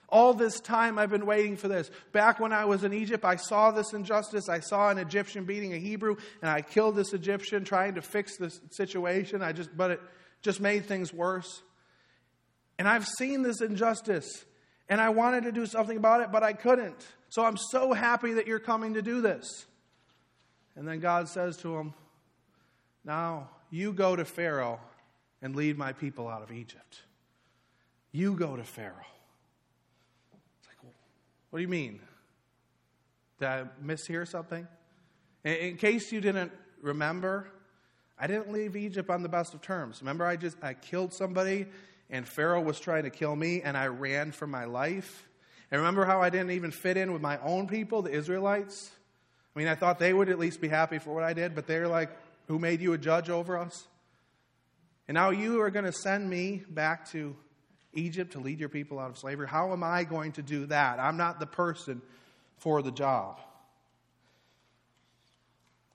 All 0.09 0.35
this 0.35 0.59
time 0.59 0.99
I've 0.99 1.11
been 1.11 1.27
waiting 1.27 1.57
for 1.57 1.69
this. 1.69 1.91
Back 2.13 2.41
when 2.41 2.53
I 2.53 2.65
was 2.65 2.83
in 2.83 2.93
Egypt, 2.93 3.25
I 3.25 3.37
saw 3.37 3.71
this 3.71 3.93
injustice. 3.93 4.49
I 4.49 4.59
saw 4.59 4.91
an 4.91 4.99
Egyptian 4.99 5.45
beating 5.45 5.73
a 5.73 5.79
Hebrew, 5.79 6.17
and 6.43 6.51
I 6.51 6.63
killed 6.63 6.97
this 6.97 7.13
Egyptian 7.13 7.65
trying 7.65 7.95
to 7.95 8.03
fix 8.03 8.37
this 8.37 8.61
situation. 8.71 9.41
I 9.41 9.53
just, 9.53 9.77
but 9.77 9.93
it 9.93 10.01
just 10.43 10.61
made 10.61 10.87
things 10.87 11.13
worse. 11.13 11.63
And 12.79 12.89
I've 12.89 13.07
seen 13.07 13.43
this 13.43 13.61
injustice, 13.61 14.45
and 14.89 15.01
I 15.01 15.11
wanted 15.11 15.45
to 15.45 15.53
do 15.53 15.65
something 15.65 15.97
about 15.97 16.23
it, 16.23 16.33
but 16.33 16.43
I 16.43 16.55
couldn't. 16.55 17.07
So 17.29 17.45
I'm 17.45 17.57
so 17.57 17.93
happy 17.93 18.35
that 18.35 18.49
you're 18.49 18.59
coming 18.59 18.95
to 18.95 19.03
do 19.03 19.21
this. 19.21 19.67
And 20.75 20.89
then 20.89 20.99
God 20.99 21.29
says 21.29 21.57
to 21.59 21.77
him, 21.77 21.95
Now 23.05 23.51
you 23.71 23.93
go 23.93 24.17
to 24.17 24.25
Pharaoh 24.25 24.81
and 25.41 25.55
lead 25.55 25.79
my 25.79 25.93
people 25.93 26.27
out 26.27 26.43
of 26.43 26.51
Egypt. 26.51 27.03
You 28.13 28.35
go 28.35 28.57
to 28.57 28.65
Pharaoh. 28.65 28.95
It's 30.59 30.69
like, 30.69 30.79
what 31.51 31.59
do 31.59 31.63
you 31.63 31.69
mean? 31.69 32.01
Did 33.39 33.49
I 33.49 33.65
mishear 33.83 34.27
something? 34.27 34.67
In 35.45 35.77
case 35.77 36.13
you 36.13 36.21
didn't 36.21 36.53
remember, 36.83 37.49
I 38.19 38.27
didn't 38.27 38.53
leave 38.53 38.77
Egypt 38.77 39.09
on 39.09 39.23
the 39.23 39.29
best 39.29 39.55
of 39.55 39.63
terms. 39.63 40.03
Remember, 40.03 40.27
I 40.27 40.37
just 40.37 40.57
I 40.63 40.75
killed 40.75 41.15
somebody, 41.15 41.67
and 42.11 42.29
Pharaoh 42.29 42.61
was 42.61 42.79
trying 42.79 43.05
to 43.05 43.11
kill 43.11 43.35
me, 43.35 43.63
and 43.63 43.77
I 43.77 43.87
ran 43.87 44.33
for 44.33 44.47
my 44.47 44.65
life. 44.65 45.27
And 45.71 45.81
remember 45.81 46.05
how 46.05 46.21
I 46.21 46.29
didn't 46.29 46.51
even 46.51 46.73
fit 46.73 46.97
in 46.97 47.13
with 47.13 47.23
my 47.23 47.39
own 47.39 47.69
people, 47.69 48.03
the 48.03 48.11
Israelites? 48.11 48.91
I 49.55 49.59
mean, 49.59 49.69
I 49.69 49.75
thought 49.75 49.99
they 49.99 50.13
would 50.13 50.29
at 50.29 50.39
least 50.39 50.61
be 50.61 50.69
happy 50.69 50.99
for 50.99 51.15
what 51.15 51.25
I 51.25 51.33
did, 51.33 51.55
but 51.55 51.67
they're 51.67 51.89
like, 51.89 52.11
"Who 52.49 52.59
made 52.59 52.81
you 52.81 52.93
a 52.93 52.99
judge 52.99 53.31
over 53.31 53.57
us?" 53.57 53.87
And 55.09 55.15
now 55.15 55.31
you 55.31 55.61
are 55.63 55.71
going 55.71 55.87
to 55.87 55.93
send 55.93 56.29
me 56.29 56.63
back 56.69 57.09
to 57.11 57.35
Egypt 57.93 58.33
to 58.33 58.41
lead 58.41 58.61
your 58.61 58.69
people 58.69 58.99
out 58.99 59.11
of 59.11 59.19
slavery? 59.19 59.49
How 59.49 59.73
am 59.73 59.83
I 59.83 60.05
going 60.05 60.33
to 60.33 60.43
do 60.43 60.67
that? 60.67 60.99
I'm 61.01 61.17
not 61.17 61.41
the 61.41 61.47
person 61.47 62.03
for 62.59 62.83
the 62.83 62.91
job. 62.91 63.41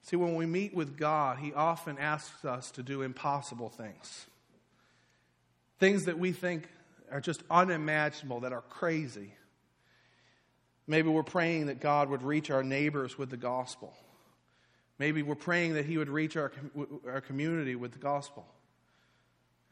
See, 0.04 0.16
when 0.16 0.36
we 0.36 0.46
meet 0.46 0.76
with 0.76 0.98
God, 0.98 1.40
He 1.40 1.54
often 1.54 1.98
asks 1.98 2.46
us 2.46 2.70
to 2.72 2.84
do 2.84 3.02
impossible 3.02 3.70
things. 3.70 4.28
Things 5.80 6.06
that 6.06 6.20
we 6.20 6.32
think 6.32 6.70
are 7.12 7.22
just 7.22 7.42
unimaginable, 7.50 8.42
that 8.42 8.54
are 8.54 8.62
crazy. 8.62 9.34
Maybe 10.88 11.10
we're 11.10 11.24
praying 11.24 11.68
that 11.68 11.80
God 11.82 12.10
would 12.10 12.22
reach 12.22 12.52
our 12.52 12.64
neighbors 12.64 13.18
with 13.18 13.32
the 13.32 13.38
gospel. 13.38 13.94
Maybe 15.00 15.24
we're 15.24 15.36
praying 15.36 15.74
that 15.74 15.86
He 15.86 15.98
would 15.98 16.10
reach 16.10 16.38
our, 16.38 16.52
our 17.08 17.22
community 17.22 17.76
with 17.76 17.92
the 17.92 18.00
gospel. 18.00 18.46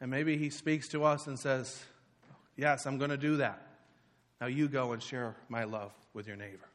And 0.00 0.10
maybe 0.10 0.36
He 0.36 0.50
speaks 0.50 0.88
to 0.88 1.04
us 1.04 1.28
and 1.28 1.38
says, 1.38 1.80
Yes, 2.56 2.86
I'm 2.86 2.98
going 2.98 3.10
to 3.10 3.16
do 3.16 3.38
that. 3.38 3.60
Now 4.40 4.46
you 4.46 4.68
go 4.68 4.92
and 4.92 5.02
share 5.02 5.34
my 5.48 5.64
love 5.64 5.92
with 6.12 6.26
your 6.26 6.36
neighbor. 6.36 6.68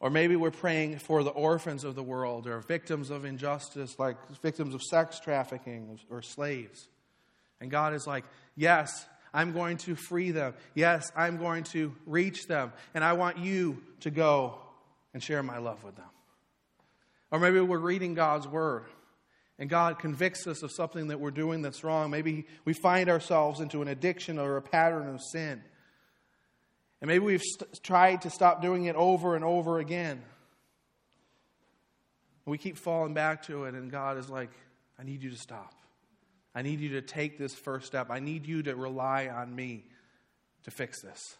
Or 0.00 0.10
maybe 0.10 0.36
we're 0.36 0.50
praying 0.50 0.98
for 0.98 1.22
the 1.22 1.30
orphans 1.30 1.84
of 1.84 1.94
the 1.94 2.02
world 2.02 2.46
or 2.46 2.60
victims 2.60 3.10
of 3.10 3.24
injustice, 3.24 3.98
like 3.98 4.16
victims 4.42 4.74
of 4.74 4.82
sex 4.82 5.18
trafficking 5.18 5.98
or 6.10 6.20
slaves. 6.20 6.88
And 7.60 7.70
God 7.70 7.94
is 7.94 8.06
like, 8.06 8.24
Yes, 8.56 9.06
I'm 9.32 9.52
going 9.52 9.78
to 9.78 9.96
free 9.96 10.30
them. 10.30 10.54
Yes, 10.74 11.10
I'm 11.16 11.38
going 11.38 11.64
to 11.64 11.94
reach 12.06 12.46
them. 12.46 12.72
And 12.94 13.02
I 13.02 13.14
want 13.14 13.38
you 13.38 13.82
to 14.00 14.10
go 14.10 14.58
and 15.12 15.22
share 15.22 15.42
my 15.42 15.58
love 15.58 15.82
with 15.82 15.96
them. 15.96 16.04
Or 17.30 17.40
maybe 17.40 17.60
we're 17.60 17.78
reading 17.78 18.14
God's 18.14 18.46
word 18.46 18.84
and 19.58 19.70
God 19.70 19.98
convicts 19.98 20.46
us 20.46 20.62
of 20.62 20.72
something 20.72 21.08
that 21.08 21.20
we're 21.20 21.30
doing 21.30 21.62
that's 21.62 21.84
wrong. 21.84 22.10
Maybe 22.10 22.46
we 22.64 22.72
find 22.72 23.08
ourselves 23.08 23.60
into 23.60 23.82
an 23.82 23.88
addiction 23.88 24.38
or 24.38 24.56
a 24.56 24.62
pattern 24.62 25.08
of 25.08 25.20
sin. 25.22 25.62
And 27.00 27.08
maybe 27.08 27.24
we've 27.24 27.42
st- 27.42 27.82
tried 27.82 28.22
to 28.22 28.30
stop 28.30 28.62
doing 28.62 28.86
it 28.86 28.96
over 28.96 29.36
and 29.36 29.44
over 29.44 29.78
again. 29.78 30.22
We 32.46 32.58
keep 32.58 32.76
falling 32.76 33.14
back 33.14 33.44
to 33.44 33.64
it, 33.64 33.74
and 33.74 33.90
God 33.90 34.18
is 34.18 34.28
like, 34.28 34.50
I 34.98 35.04
need 35.04 35.22
you 35.22 35.30
to 35.30 35.36
stop. 35.36 35.74
I 36.54 36.62
need 36.62 36.80
you 36.80 36.90
to 36.90 37.02
take 37.02 37.38
this 37.38 37.54
first 37.54 37.86
step. 37.86 38.08
I 38.10 38.20
need 38.20 38.46
you 38.46 38.62
to 38.64 38.76
rely 38.76 39.28
on 39.28 39.54
me 39.54 39.84
to 40.64 40.70
fix 40.70 41.00
this. 41.00 41.36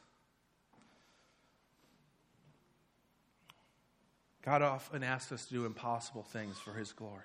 God 4.43 4.63
often 4.63 5.03
asks 5.03 5.33
us 5.33 5.47
to 5.47 5.55
do 5.55 5.67
impossible 5.67 6.23
things 6.23 6.59
for 6.59 6.75
His 6.75 6.93
glory. 6.93 7.23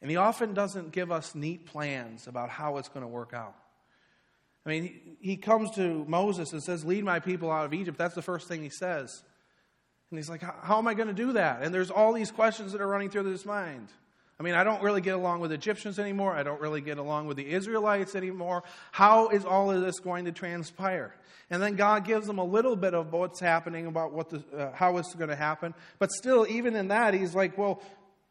And 0.00 0.10
he 0.10 0.16
often 0.16 0.54
doesn't 0.54 0.92
give 0.92 1.10
us 1.10 1.34
neat 1.34 1.66
plans 1.66 2.26
about 2.26 2.50
how 2.50 2.76
it's 2.76 2.88
going 2.88 3.02
to 3.02 3.08
work 3.08 3.32
out. 3.34 3.54
I 4.64 4.70
mean, 4.70 5.16
he, 5.20 5.36
comes 5.36 5.70
to 5.76 6.04
Moses 6.06 6.52
and 6.52 6.62
says, 6.62 6.84
Lead 6.84 7.02
my 7.02 7.20
people 7.20 7.50
out 7.50 7.64
of 7.64 7.72
Egypt. 7.72 7.96
That's 7.96 8.14
the 8.14 8.22
first 8.22 8.48
thing 8.48 8.62
he 8.62 8.68
says. 8.68 9.22
And 10.10 10.18
he's 10.18 10.28
like, 10.28 10.42
How 10.42 10.78
am 10.78 10.86
I 10.86 10.94
going 10.94 11.08
to 11.08 11.14
do 11.14 11.32
that? 11.32 11.62
And 11.62 11.74
there's 11.74 11.90
all 11.90 12.12
these 12.12 12.30
questions 12.30 12.72
that 12.72 12.80
are 12.80 12.86
running 12.86 13.10
through 13.10 13.24
his 13.24 13.46
mind. 13.46 13.88
I 14.38 14.44
mean, 14.44 14.54
I 14.54 14.62
don't 14.62 14.82
really 14.82 15.00
get 15.00 15.14
along 15.14 15.40
with 15.40 15.50
Egyptians 15.50 15.98
anymore. 15.98 16.32
I 16.32 16.44
don't 16.44 16.60
really 16.60 16.80
get 16.80 16.98
along 16.98 17.26
with 17.26 17.36
the 17.36 17.50
Israelites 17.50 18.14
anymore. 18.14 18.62
How 18.92 19.28
is 19.28 19.44
all 19.44 19.70
of 19.72 19.80
this 19.80 19.98
going 19.98 20.26
to 20.26 20.32
transpire? 20.32 21.12
And 21.50 21.60
then 21.60 21.74
God 21.74 22.04
gives 22.04 22.26
them 22.26 22.38
a 22.38 22.44
little 22.44 22.76
bit 22.76 22.94
of 22.94 23.12
what's 23.12 23.40
happening 23.40 23.86
about 23.86 24.12
what 24.12 24.28
the, 24.28 24.44
uh, 24.56 24.72
how 24.72 24.98
it's 24.98 25.12
going 25.14 25.30
to 25.30 25.36
happen. 25.36 25.74
But 25.98 26.12
still, 26.12 26.46
even 26.48 26.76
in 26.76 26.88
that, 26.88 27.14
he's 27.14 27.34
like, 27.34 27.58
well, 27.58 27.82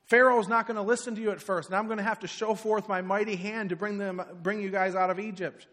Pharaoh's 0.08 0.48
not 0.48 0.68
going 0.68 0.76
to 0.76 0.82
listen 0.82 1.16
to 1.16 1.22
you 1.22 1.32
at 1.32 1.42
first, 1.42 1.70
and 1.70 1.76
I'm 1.76 1.88
going 1.88 1.98
to 1.98 2.04
have 2.04 2.22
to 2.22 2.28
show 2.28 2.56
forth 2.56 2.88
my 2.88 3.02
mighty 3.02 3.36
hand 3.36 3.70
to 3.70 3.76
bring, 3.76 3.98
them, 3.98 4.22
bring 4.42 4.62
you 4.62 4.70
guys 4.70 4.96
out 4.96 5.10
of 5.10 5.20
Egypt. 5.20 5.68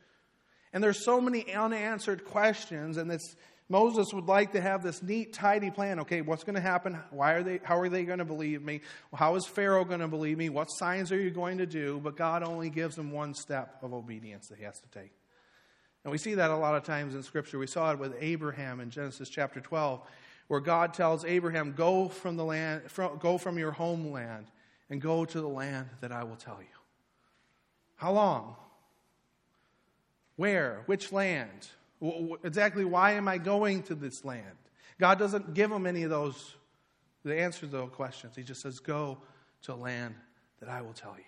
And 0.73 0.83
there's 0.83 1.05
so 1.05 1.21
many 1.21 1.55
unanswered 1.55 2.25
questions, 2.25 2.97
and 2.97 3.09
this, 3.09 3.37
Moses 3.69 4.13
would 4.13 4.27
like 4.27 4.53
to 4.53 4.61
have 4.61 4.83
this 4.83 5.03
neat, 5.03 5.33
tidy 5.33 5.71
plan. 5.71 6.01
Okay, 6.01 6.21
what's 6.21 6.43
going 6.43 6.57
to 6.57 6.61
happen? 6.61 6.99
Why 7.11 7.35
are 7.35 7.43
they, 7.45 7.61
how 7.63 7.79
are 7.79 7.89
they 7.89 8.05
going 8.05 8.19
to 8.19 8.25
believe 8.25 8.61
me? 8.61 8.81
How 9.15 9.37
is 9.37 9.47
Pharaoh 9.47 9.85
going 9.85 10.01
to 10.01 10.09
believe 10.09 10.37
me? 10.37 10.49
What 10.49 10.67
signs 10.67 11.13
are 11.13 11.21
you 11.21 11.31
going 11.31 11.59
to 11.59 11.67
do? 11.67 12.01
But 12.03 12.17
God 12.17 12.43
only 12.43 12.71
gives 12.71 12.99
him 12.99 13.13
one 13.13 13.35
step 13.35 13.79
of 13.83 13.95
obedience 13.95 14.49
that 14.49 14.59
he 14.59 14.65
has 14.65 14.81
to 14.81 14.89
take. 14.89 15.13
And 16.03 16.13
we 16.13 16.19
see 16.19 16.35
that 16.35 16.51
a 16.51 16.57
lot 16.57 16.75
of 16.75 16.83
times 16.83 17.15
in 17.15 17.23
Scripture. 17.23 17.59
We 17.59 17.67
saw 17.67 17.93
it 17.93 17.99
with 17.99 18.15
Abraham 18.21 18.81
in 18.81 18.91
Genesis 18.91 19.31
chapter 19.31 19.61
12, 19.61 20.03
where 20.49 20.61
God 20.61 20.95
tells 20.95 21.25
Abraham, 21.25 21.73
Go 21.73 22.09
from 22.09 22.37
the 22.37 22.45
land, 22.45 22.91
from, 22.91 23.19
go 23.19 23.39
from 23.39 23.59
your 23.59 23.73
homeland 23.73 24.47
and 24.91 25.01
go 25.01 25.25
to 25.25 25.41
the 25.41 25.49
land 25.49 25.89
that 26.01 26.13
I 26.13 26.25
will 26.25 26.37
tell 26.37 26.59
you. 26.61 26.67
How 27.97 28.13
long? 28.13 28.57
Where? 30.37 30.83
Which 30.87 31.13
land? 31.13 31.69
Exactly 32.43 32.85
why 32.85 33.13
am 33.13 33.29
I 33.29 33.39
going 33.39 33.83
to 33.85 33.95
this 33.95 34.25
land? 34.25 34.57
God 34.99 35.19
doesn't 35.19 35.55
give 35.55 35.71
him 35.71 35.87
any 35.87 36.03
of 36.03 36.11
those, 36.11 36.55
the 37.25 37.41
answers 37.41 37.71
to 37.71 37.77
those 37.77 37.91
questions. 37.91 38.37
He 38.37 38.43
just 38.43 38.61
says, 38.61 38.79
Go 38.81 39.19
to 39.63 39.73
a 39.73 39.77
land 39.77 40.15
that 40.61 40.69
I 40.69 40.83
will 40.83 40.93
tell 40.93 41.15
you. 41.17 41.25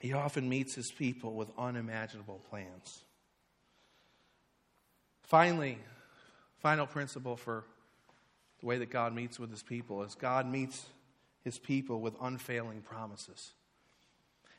He 0.00 0.14
often 0.14 0.48
meets 0.48 0.74
his 0.74 0.90
people 0.90 1.34
with 1.34 1.48
unimaginable 1.58 2.40
plans. 2.50 3.04
Finally, 5.22 5.78
final 6.60 6.86
principle 6.86 7.36
for 7.36 7.64
the 8.60 8.66
way 8.66 8.78
that 8.78 8.90
God 8.90 9.14
meets 9.14 9.38
with 9.38 9.50
his 9.50 9.62
people 9.62 10.02
is 10.02 10.14
God 10.14 10.46
meets 10.46 10.86
his 11.42 11.58
people 11.58 12.00
with 12.00 12.14
unfailing 12.20 12.82
promises. 12.82 13.52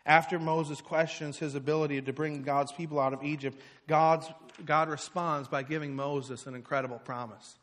After 0.06 0.40
Moses 0.40 0.82
questions 0.82 1.38
his 1.38 1.54
ability 1.54 2.02
to 2.02 2.14
bring 2.14 2.42
God's 2.42 2.72
people 2.72 3.00
out 3.00 3.14
of 3.14 3.24
Egypt, 3.24 3.60
God's, 3.88 4.28
God 4.66 4.90
responds 4.90 5.48
by 5.48 5.62
giving 5.62 5.96
Moses 5.96 6.48
an 6.48 6.56
incredible 6.56 6.98
promise. 6.98 7.56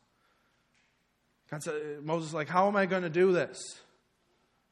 God 1.51 1.63
said, 1.63 1.73
Moses 2.03 2.29
is 2.29 2.33
like, 2.33 2.47
How 2.47 2.67
am 2.67 2.77
I 2.77 2.85
going 2.85 3.03
to 3.03 3.09
do 3.09 3.33
this? 3.33 3.57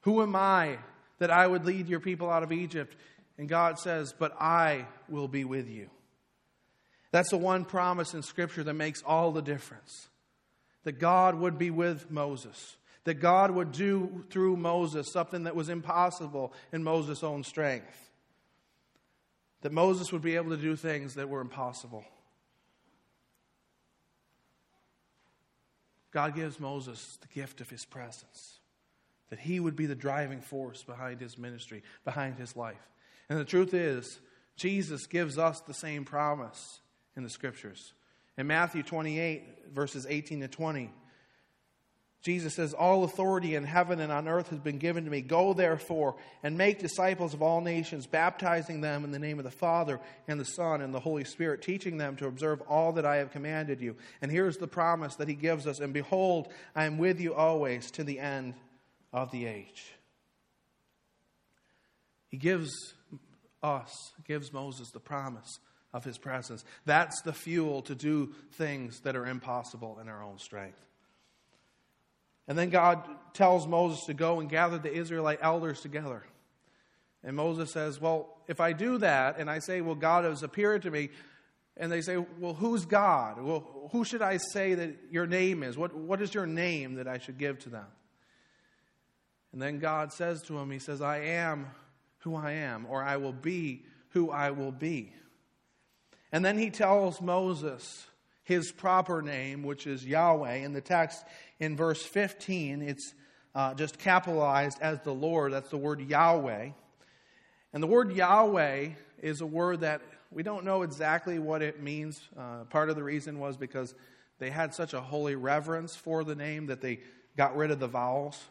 Who 0.01 0.21
am 0.21 0.35
I 0.35 0.77
that 1.19 1.31
I 1.31 1.45
would 1.45 1.65
lead 1.65 1.87
your 1.87 1.99
people 1.99 2.29
out 2.29 2.43
of 2.43 2.53
Egypt? 2.53 2.95
And 3.37 3.49
God 3.49 3.79
says, 3.79 4.13
But 4.17 4.39
I 4.39 4.85
will 5.09 5.27
be 5.27 5.43
with 5.43 5.69
you. 5.69 5.89
That's 7.11 7.29
the 7.29 7.37
one 7.37 7.65
promise 7.65 8.13
in 8.13 8.21
Scripture 8.21 8.63
that 8.63 8.73
makes 8.73 9.01
all 9.03 9.31
the 9.31 9.41
difference. 9.41 10.09
That 10.83 10.99
God 10.99 11.35
would 11.35 11.57
be 11.57 11.69
with 11.69 12.11
Moses 12.11 12.77
that 13.07 13.21
God 13.21 13.51
would 13.51 13.71
do 13.71 14.25
through 14.29 14.57
Moses 14.57 15.13
something 15.13 15.45
that 15.45 15.55
was 15.55 15.69
impossible 15.69 16.51
in 16.73 16.83
Moses' 16.83 17.23
own 17.23 17.45
strength. 17.45 18.11
That 19.61 19.71
Moses 19.71 20.11
would 20.11 20.21
be 20.21 20.35
able 20.35 20.49
to 20.49 20.61
do 20.61 20.75
things 20.75 21.13
that 21.13 21.29
were 21.29 21.39
impossible. 21.39 22.03
God 26.11 26.35
gives 26.35 26.59
Moses 26.59 27.17
the 27.21 27.29
gift 27.29 27.61
of 27.61 27.69
his 27.69 27.85
presence, 27.85 28.59
that 29.29 29.39
he 29.39 29.61
would 29.61 29.77
be 29.77 29.85
the 29.85 29.95
driving 29.95 30.41
force 30.41 30.83
behind 30.83 31.21
his 31.21 31.37
ministry, 31.37 31.83
behind 32.03 32.37
his 32.37 32.57
life. 32.57 32.89
And 33.29 33.39
the 33.39 33.45
truth 33.45 33.73
is, 33.73 34.19
Jesus 34.57 35.07
gives 35.07 35.37
us 35.37 35.61
the 35.61 35.73
same 35.73 36.03
promise 36.03 36.81
in 37.17 37.23
the 37.23 37.29
scriptures. 37.29 37.93
In 38.37 38.47
Matthew 38.47 38.83
28, 38.83 39.73
verses 39.73 40.05
18 40.07 40.41
to 40.41 40.47
20, 40.47 40.91
Jesus 42.21 42.55
says, 42.55 42.73
All 42.73 43.03
authority 43.03 43.55
in 43.55 43.63
heaven 43.63 43.99
and 43.99 44.11
on 44.11 44.27
earth 44.27 44.49
has 44.49 44.59
been 44.59 44.77
given 44.77 45.05
to 45.05 45.11
me. 45.11 45.21
Go 45.21 45.53
therefore 45.53 46.15
and 46.43 46.57
make 46.57 46.79
disciples 46.79 47.33
of 47.33 47.41
all 47.41 47.61
nations, 47.61 48.05
baptizing 48.05 48.81
them 48.81 49.03
in 49.03 49.11
the 49.11 49.19
name 49.19 49.39
of 49.39 49.45
the 49.45 49.51
Father 49.51 49.99
and 50.27 50.39
the 50.39 50.45
Son 50.45 50.81
and 50.81 50.93
the 50.93 50.99
Holy 50.99 51.23
Spirit, 51.23 51.61
teaching 51.61 51.97
them 51.97 52.15
to 52.17 52.27
observe 52.27 52.61
all 52.61 52.93
that 52.93 53.05
I 53.05 53.17
have 53.17 53.31
commanded 53.31 53.81
you. 53.81 53.95
And 54.21 54.31
here's 54.31 54.57
the 54.57 54.67
promise 54.67 55.15
that 55.15 55.27
he 55.27 55.35
gives 55.35 55.65
us 55.65 55.79
And 55.79 55.93
behold, 55.93 56.49
I 56.75 56.85
am 56.85 56.97
with 56.97 57.19
you 57.19 57.33
always 57.33 57.89
to 57.91 58.03
the 58.03 58.19
end 58.19 58.53
of 59.11 59.31
the 59.31 59.45
age. 59.45 59.93
He 62.27 62.37
gives 62.37 62.93
us, 63.63 64.11
gives 64.27 64.51
Moses 64.51 64.91
the 64.91 64.99
promise 64.99 65.59
of 65.97 66.03
his 66.03 66.17
presence. 66.19 66.63
That's 66.85 67.21
the 67.23 67.33
fuel 67.33 67.81
to 67.83 67.95
do 67.95 68.33
things 68.53 68.99
that 69.01 69.15
are 69.15 69.25
impossible 69.25 69.97
in 69.99 70.07
our 70.07 70.23
own 70.23 70.37
strength. 70.37 70.79
And 72.47 72.57
then 72.57 72.69
God 72.69 73.03
tells 73.33 73.67
Moses 73.67 74.05
to 74.05 74.13
go 74.13 74.39
and 74.39 74.47
gather 74.49 74.77
the 74.77 74.93
Israelite 74.93 75.39
elders 75.41 75.81
together. 75.81 76.23
And 77.23 77.35
Moses 77.35 77.73
says, 77.73 77.99
Well, 77.99 78.37
if 78.47 78.61
I 78.61 78.73
do 78.73 78.99
that 78.99 79.39
and 79.39 79.49
I 79.49 79.59
say, 79.59 79.81
Well, 79.81 79.95
God 79.95 80.23
has 80.23 80.43
appeared 80.43 80.83
to 80.83 80.91
me, 80.91 81.09
and 81.75 81.91
they 81.91 82.01
say, 82.01 82.17
Well, 82.17 82.53
who's 82.53 82.85
God? 82.85 83.41
Well, 83.41 83.89
who 83.91 84.05
should 84.05 84.21
I 84.21 84.37
say 84.37 84.75
that 84.75 84.95
your 85.11 85.25
name 85.25 85.63
is? 85.63 85.77
What, 85.77 85.95
what 85.95 86.21
is 86.21 86.33
your 86.33 86.45
name 86.45 86.95
that 86.95 87.07
I 87.07 87.17
should 87.17 87.39
give 87.39 87.57
to 87.59 87.69
them? 87.69 87.87
And 89.51 89.59
then 89.59 89.79
God 89.79 90.13
says 90.13 90.43
to 90.43 90.57
him, 90.57 90.69
He 90.69 90.79
says, 90.79 91.01
I 91.01 91.17
am 91.21 91.67
who 92.19 92.35
I 92.35 92.51
am, 92.51 92.85
or 92.87 93.03
I 93.03 93.17
will 93.17 93.33
be 93.33 93.83
who 94.09 94.29
I 94.29 94.51
will 94.51 94.71
be. 94.71 95.11
And 96.31 96.43
then 96.43 96.57
he 96.57 96.69
tells 96.69 97.21
Moses 97.21 98.05
his 98.43 98.71
proper 98.71 99.21
name, 99.21 99.63
which 99.63 99.87
is 99.87 100.05
Yahweh. 100.05 100.55
In 100.55 100.73
the 100.73 100.81
text 100.81 101.25
in 101.59 101.75
verse 101.75 102.03
15, 102.03 102.81
it's 102.81 103.13
uh, 103.53 103.73
just 103.73 103.97
capitalized 103.97 104.77
as 104.81 104.99
the 105.01 105.13
Lord. 105.13 105.53
That's 105.53 105.69
the 105.69 105.77
word 105.77 106.01
Yahweh. 106.01 106.69
And 107.73 107.83
the 107.83 107.87
word 107.87 108.13
Yahweh 108.13 108.89
is 109.21 109.41
a 109.41 109.45
word 109.45 109.81
that 109.81 110.01
we 110.31 110.43
don't 110.43 110.63
know 110.63 110.83
exactly 110.83 111.39
what 111.39 111.61
it 111.61 111.81
means. 111.81 112.21
Uh, 112.37 112.63
part 112.69 112.89
of 112.89 112.95
the 112.95 113.03
reason 113.03 113.39
was 113.39 113.57
because 113.57 113.95
they 114.39 114.49
had 114.49 114.73
such 114.73 114.93
a 114.93 115.01
holy 115.01 115.35
reverence 115.35 115.95
for 115.95 116.23
the 116.23 116.35
name 116.35 116.67
that 116.67 116.81
they 116.81 116.99
got 117.35 117.55
rid 117.55 117.71
of 117.71 117.79
the 117.79 117.87
vowels. 117.87 118.41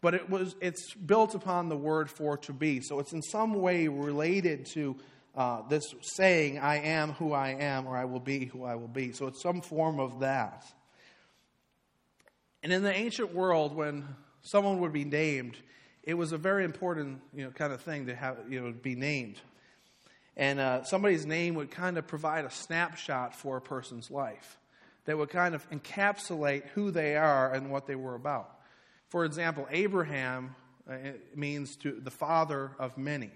But 0.00 0.14
it 0.14 0.30
was, 0.30 0.54
it's 0.60 0.94
built 0.94 1.34
upon 1.34 1.68
the 1.68 1.76
word 1.76 2.08
for 2.08 2.36
to 2.38 2.52
be. 2.52 2.80
So 2.80 3.00
it's 3.00 3.12
in 3.12 3.22
some 3.22 3.54
way 3.54 3.88
related 3.88 4.66
to 4.74 4.96
uh, 5.38 5.62
this 5.68 5.84
saying, 6.02 6.58
I 6.58 6.78
am 6.78 7.12
who 7.12 7.32
I 7.32 7.50
am, 7.50 7.86
or 7.86 7.96
I 7.96 8.06
will 8.06 8.18
be 8.18 8.46
who 8.46 8.64
I 8.64 8.74
will 8.74 8.88
be. 8.88 9.12
So 9.12 9.28
it's 9.28 9.40
some 9.40 9.60
form 9.60 10.00
of 10.00 10.18
that. 10.18 10.64
And 12.64 12.72
in 12.72 12.82
the 12.82 12.92
ancient 12.92 13.32
world, 13.32 13.72
when 13.72 14.04
someone 14.42 14.80
would 14.80 14.92
be 14.92 15.04
named, 15.04 15.56
it 16.02 16.14
was 16.14 16.32
a 16.32 16.38
very 16.38 16.64
important 16.64 17.20
you 17.32 17.44
know, 17.44 17.50
kind 17.52 17.72
of 17.72 17.80
thing 17.80 18.06
to 18.06 18.16
have 18.16 18.38
you 18.50 18.60
know, 18.60 18.72
be 18.72 18.96
named. 18.96 19.36
And 20.36 20.58
uh, 20.58 20.82
somebody's 20.82 21.24
name 21.24 21.54
would 21.54 21.70
kind 21.70 21.98
of 21.98 22.08
provide 22.08 22.44
a 22.44 22.50
snapshot 22.50 23.32
for 23.32 23.58
a 23.58 23.60
person's 23.60 24.10
life 24.10 24.58
that 25.04 25.16
would 25.16 25.30
kind 25.30 25.54
of 25.54 25.70
encapsulate 25.70 26.66
who 26.70 26.90
they 26.90 27.16
are 27.16 27.54
and 27.54 27.70
what 27.70 27.86
they 27.86 27.94
were 27.94 28.16
about. 28.16 28.58
For 29.06 29.24
example, 29.24 29.68
Abraham 29.70 30.56
uh, 30.90 30.96
means 31.36 31.76
to 31.76 31.92
the 31.92 32.10
father 32.10 32.72
of 32.80 32.98
many. 32.98 33.30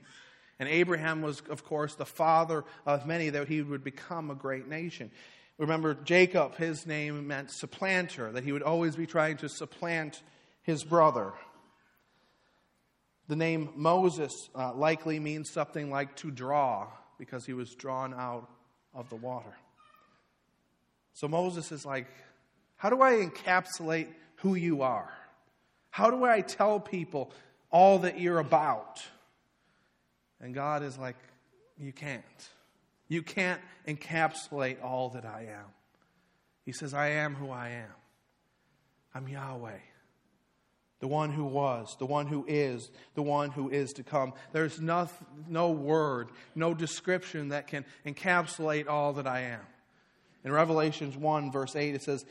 And 0.63 0.71
Abraham 0.71 1.23
was, 1.23 1.43
of 1.51 1.65
course, 1.65 1.97
the 1.97 2.07
father 2.07 2.63
of 2.87 3.05
many, 3.05 3.31
that 3.31 3.49
he 3.49 3.63
would 3.63 3.83
become 3.83 4.31
a 4.31 4.37
great 4.37 4.69
nation. 4.69 5.11
Remember, 5.59 5.93
Jacob, 5.93 6.55
his 6.55 6.87
name 6.87 7.27
meant 7.27 7.51
supplanter, 7.51 8.31
that 8.31 8.45
he 8.45 8.53
would 8.53 8.63
always 8.63 8.95
be 8.95 9.05
trying 9.05 9.39
to 9.39 9.49
supplant 9.49 10.23
his 10.63 10.85
brother. 10.85 11.33
The 13.27 13.35
name 13.35 13.71
Moses 13.75 14.33
uh, 14.55 14.73
likely 14.73 15.19
means 15.19 15.51
something 15.51 15.91
like 15.91 16.15
to 16.19 16.31
draw, 16.31 16.87
because 17.19 17.45
he 17.45 17.55
was 17.55 17.75
drawn 17.75 18.15
out 18.15 18.49
of 18.95 19.11
the 19.11 19.17
water. 19.17 19.57
So 21.13 21.27
Moses 21.27 21.73
is 21.73 21.85
like, 21.85 22.07
how 22.77 22.89
do 22.89 23.03
I 23.03 23.15
encapsulate 23.15 24.07
who 24.37 24.55
you 24.55 24.83
are? 24.83 25.13
How 25.91 26.09
do 26.13 26.23
I 26.23 26.41
tell 26.41 26.79
people 26.79 27.33
all 27.73 27.99
that 27.99 28.21
you're 28.21 28.39
about? 28.39 29.03
And 30.43 30.53
God 30.53 30.83
is 30.83 30.99
like, 30.99 31.17
You 31.79 31.93
can't. 31.93 32.25
You 33.09 33.23
can't 33.23 33.61
encapsulate 33.87 34.83
all 34.83 35.11
that 35.11 35.25
I 35.25 35.49
am. 35.51 35.67
He 36.65 36.73
says, 36.73 36.95
I 36.95 37.09
am 37.11 37.35
who 37.35 37.51
I 37.51 37.69
am. 37.71 37.93
I'm 39.15 39.29
Yahweh, 39.29 39.79
the 41.01 41.09
one 41.09 41.31
who 41.31 41.45
was, 41.45 41.95
the 41.99 42.07
one 42.07 42.27
who 42.27 42.47
is, 42.49 42.91
the 43.15 43.23
one 43.23 43.51
who 43.51 43.69
is 43.69 43.93
to 43.95 44.03
come. 44.03 44.33
There's 44.53 44.81
no, 44.81 45.11
no 45.47 45.71
word, 45.71 46.31
no 46.55 46.73
description 46.73 47.51
that 47.51 47.67
can 47.67 47.85
encapsulate 48.07 48.89
all 48.89 49.13
that 49.15 49.27
I 49.27 49.41
am. 49.41 49.61
In 50.45 50.53
Revelations 50.53 51.15
1, 51.15 51.53
verse 51.53 51.77
8, 51.77 51.95
it 51.95 52.03
says, 52.03 52.25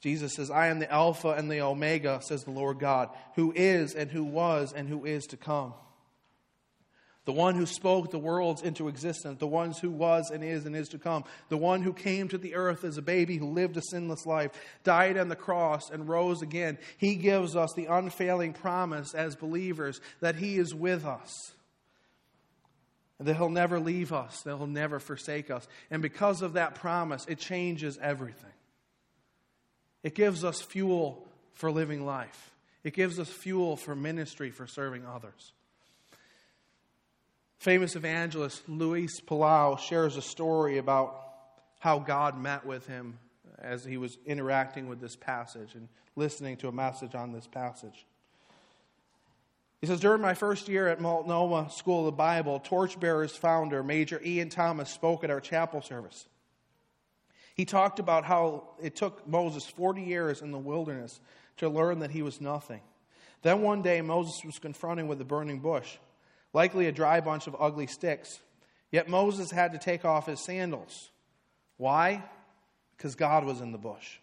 Jesus 0.00 0.32
says, 0.32 0.50
I 0.50 0.68
am 0.68 0.78
the 0.78 0.90
Alpha 0.90 1.32
and 1.32 1.50
the 1.50 1.60
Omega, 1.60 2.20
says 2.22 2.44
the 2.44 2.50
Lord 2.50 2.78
God, 2.78 3.10
who 3.34 3.52
is 3.54 3.94
and 3.94 4.10
who 4.10 4.24
was 4.24 4.72
and 4.72 4.88
who 4.88 5.04
is 5.04 5.26
to 5.26 5.36
come 5.36 5.74
the 7.26 7.32
one 7.32 7.54
who 7.54 7.66
spoke 7.66 8.10
the 8.10 8.18
worlds 8.18 8.62
into 8.62 8.88
existence, 8.88 9.38
the 9.38 9.46
one 9.46 9.72
who 9.72 9.90
was 9.90 10.30
and 10.30 10.42
is 10.42 10.64
and 10.64 10.74
is 10.74 10.88
to 10.88 10.98
come, 10.98 11.24
the 11.50 11.56
one 11.56 11.82
who 11.82 11.92
came 11.92 12.28
to 12.28 12.38
the 12.38 12.54
earth 12.54 12.82
as 12.82 12.96
a 12.96 13.02
baby, 13.02 13.36
who 13.36 13.50
lived 13.50 13.76
a 13.76 13.82
sinless 13.82 14.24
life, 14.26 14.50
died 14.84 15.18
on 15.18 15.28
the 15.28 15.36
cross, 15.36 15.90
and 15.90 16.08
rose 16.08 16.40
again. 16.40 16.78
He 16.96 17.16
gives 17.16 17.54
us 17.56 17.72
the 17.74 17.86
unfailing 17.86 18.54
promise 18.54 19.14
as 19.14 19.36
believers 19.36 20.00
that 20.20 20.36
He 20.36 20.56
is 20.56 20.74
with 20.74 21.04
us. 21.04 21.52
that 23.18 23.36
he'll 23.36 23.50
never 23.50 23.78
leave 23.78 24.14
us, 24.14 24.40
that 24.42 24.56
he'll 24.56 24.66
never 24.66 24.98
forsake 24.98 25.50
us. 25.50 25.68
And 25.90 26.00
because 26.00 26.40
of 26.40 26.54
that 26.54 26.74
promise, 26.74 27.26
it 27.28 27.38
changes 27.38 27.98
everything. 28.00 28.50
It 30.02 30.14
gives 30.14 30.42
us 30.42 30.62
fuel 30.62 31.28
for 31.52 31.70
living 31.70 32.06
life, 32.06 32.54
it 32.82 32.94
gives 32.94 33.18
us 33.18 33.28
fuel 33.28 33.76
for 33.76 33.94
ministry, 33.94 34.50
for 34.50 34.66
serving 34.66 35.04
others. 35.04 35.52
Famous 37.60 37.94
evangelist 37.94 38.66
Luis 38.70 39.20
Palau 39.20 39.78
shares 39.78 40.16
a 40.16 40.22
story 40.22 40.78
about 40.78 41.20
how 41.78 41.98
God 41.98 42.40
met 42.40 42.64
with 42.64 42.86
him 42.86 43.18
as 43.58 43.84
he 43.84 43.98
was 43.98 44.16
interacting 44.24 44.88
with 44.88 44.98
this 44.98 45.14
passage 45.14 45.74
and 45.74 45.86
listening 46.16 46.56
to 46.56 46.68
a 46.68 46.72
message 46.72 47.14
on 47.14 47.32
this 47.32 47.46
passage. 47.46 48.06
He 49.82 49.86
says, 49.86 50.00
During 50.00 50.22
my 50.22 50.32
first 50.32 50.70
year 50.70 50.88
at 50.88 51.02
Multnomah 51.02 51.68
School 51.68 51.98
of 51.98 52.06
the 52.06 52.12
Bible, 52.12 52.60
Torchbearers 52.60 53.36
founder 53.36 53.82
Major 53.82 54.22
Ian 54.24 54.48
Thomas 54.48 54.90
spoke 54.90 55.22
at 55.22 55.30
our 55.30 55.40
chapel 55.40 55.82
service. 55.82 56.26
He 57.54 57.66
talked 57.66 57.98
about 57.98 58.24
how 58.24 58.70
it 58.82 58.96
took 58.96 59.28
Moses 59.28 59.66
40 59.66 60.00
years 60.00 60.40
in 60.40 60.50
the 60.50 60.58
wilderness 60.58 61.20
to 61.58 61.68
learn 61.68 61.98
that 61.98 62.10
he 62.10 62.22
was 62.22 62.40
nothing. 62.40 62.80
Then 63.42 63.60
one 63.60 63.82
day, 63.82 64.00
Moses 64.00 64.40
was 64.46 64.58
confronting 64.58 65.08
with 65.08 65.20
a 65.20 65.26
burning 65.26 65.58
bush, 65.58 65.98
likely 66.52 66.86
a 66.86 66.92
dry 66.92 67.20
bunch 67.20 67.46
of 67.46 67.56
ugly 67.58 67.86
sticks. 67.86 68.40
Yet 68.90 69.08
Moses 69.08 69.50
had 69.50 69.72
to 69.72 69.78
take 69.78 70.04
off 70.04 70.26
his 70.26 70.44
sandals. 70.44 71.10
Why? 71.76 72.22
Because 72.96 73.14
God 73.14 73.44
was 73.44 73.60
in 73.60 73.72
the 73.72 73.78
bush. 73.78 74.18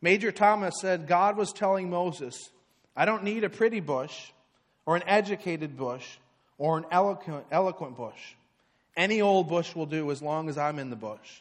Major 0.00 0.32
Thomas 0.32 0.74
said 0.80 1.06
God 1.06 1.36
was 1.36 1.52
telling 1.52 1.88
Moses, 1.90 2.34
I 2.96 3.04
don't 3.04 3.24
need 3.24 3.44
a 3.44 3.50
pretty 3.50 3.80
bush 3.80 4.30
or 4.84 4.96
an 4.96 5.04
educated 5.06 5.76
bush 5.76 6.04
or 6.58 6.78
an 6.78 6.84
eloquent, 6.90 7.46
eloquent 7.50 7.96
bush. 7.96 8.34
Any 8.96 9.22
old 9.22 9.48
bush 9.48 9.74
will 9.74 9.86
do 9.86 10.10
as 10.10 10.20
long 10.20 10.48
as 10.48 10.58
I'm 10.58 10.78
in 10.78 10.90
the 10.90 10.96
bush. 10.96 11.40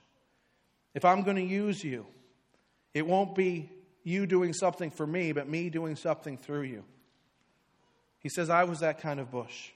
If 0.93 1.05
I'm 1.05 1.23
going 1.23 1.38
to 1.38 1.43
use 1.43 1.84
you, 1.84 2.05
it 2.93 3.05
won't 3.05 3.36
be 3.36 3.69
you 4.03 4.25
doing 4.25 4.53
something 4.53 4.91
for 4.91 5.05
me, 5.05 5.31
but 5.31 5.47
me 5.47 5.69
doing 5.69 5.95
something 5.95 6.38
through 6.38 6.63
you. 6.63 6.84
He 8.21 8.29
says, 8.29 8.49
I 8.49 8.63
was 8.63 8.79
that 8.79 9.01
kind 9.01 9.19
of 9.19 9.31
bush, 9.31 9.71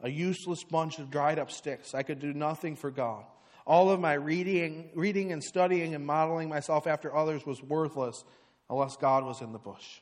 a 0.00 0.08
useless 0.08 0.62
bunch 0.62 0.98
of 0.98 1.10
dried 1.10 1.38
up 1.38 1.50
sticks. 1.50 1.94
I 1.94 2.02
could 2.02 2.20
do 2.20 2.32
nothing 2.32 2.76
for 2.76 2.90
God. 2.90 3.24
All 3.66 3.90
of 3.90 4.00
my 4.00 4.14
reading, 4.14 4.90
reading 4.94 5.32
and 5.32 5.42
studying 5.42 5.94
and 5.94 6.06
modeling 6.06 6.48
myself 6.48 6.86
after 6.86 7.14
others 7.14 7.46
was 7.46 7.62
worthless 7.62 8.24
unless 8.68 8.96
God 8.96 9.24
was 9.24 9.40
in 9.40 9.52
the 9.52 9.58
bush. 9.58 10.00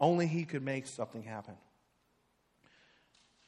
Only 0.00 0.26
He 0.26 0.44
could 0.44 0.62
make 0.62 0.86
something 0.86 1.22
happen. 1.22 1.54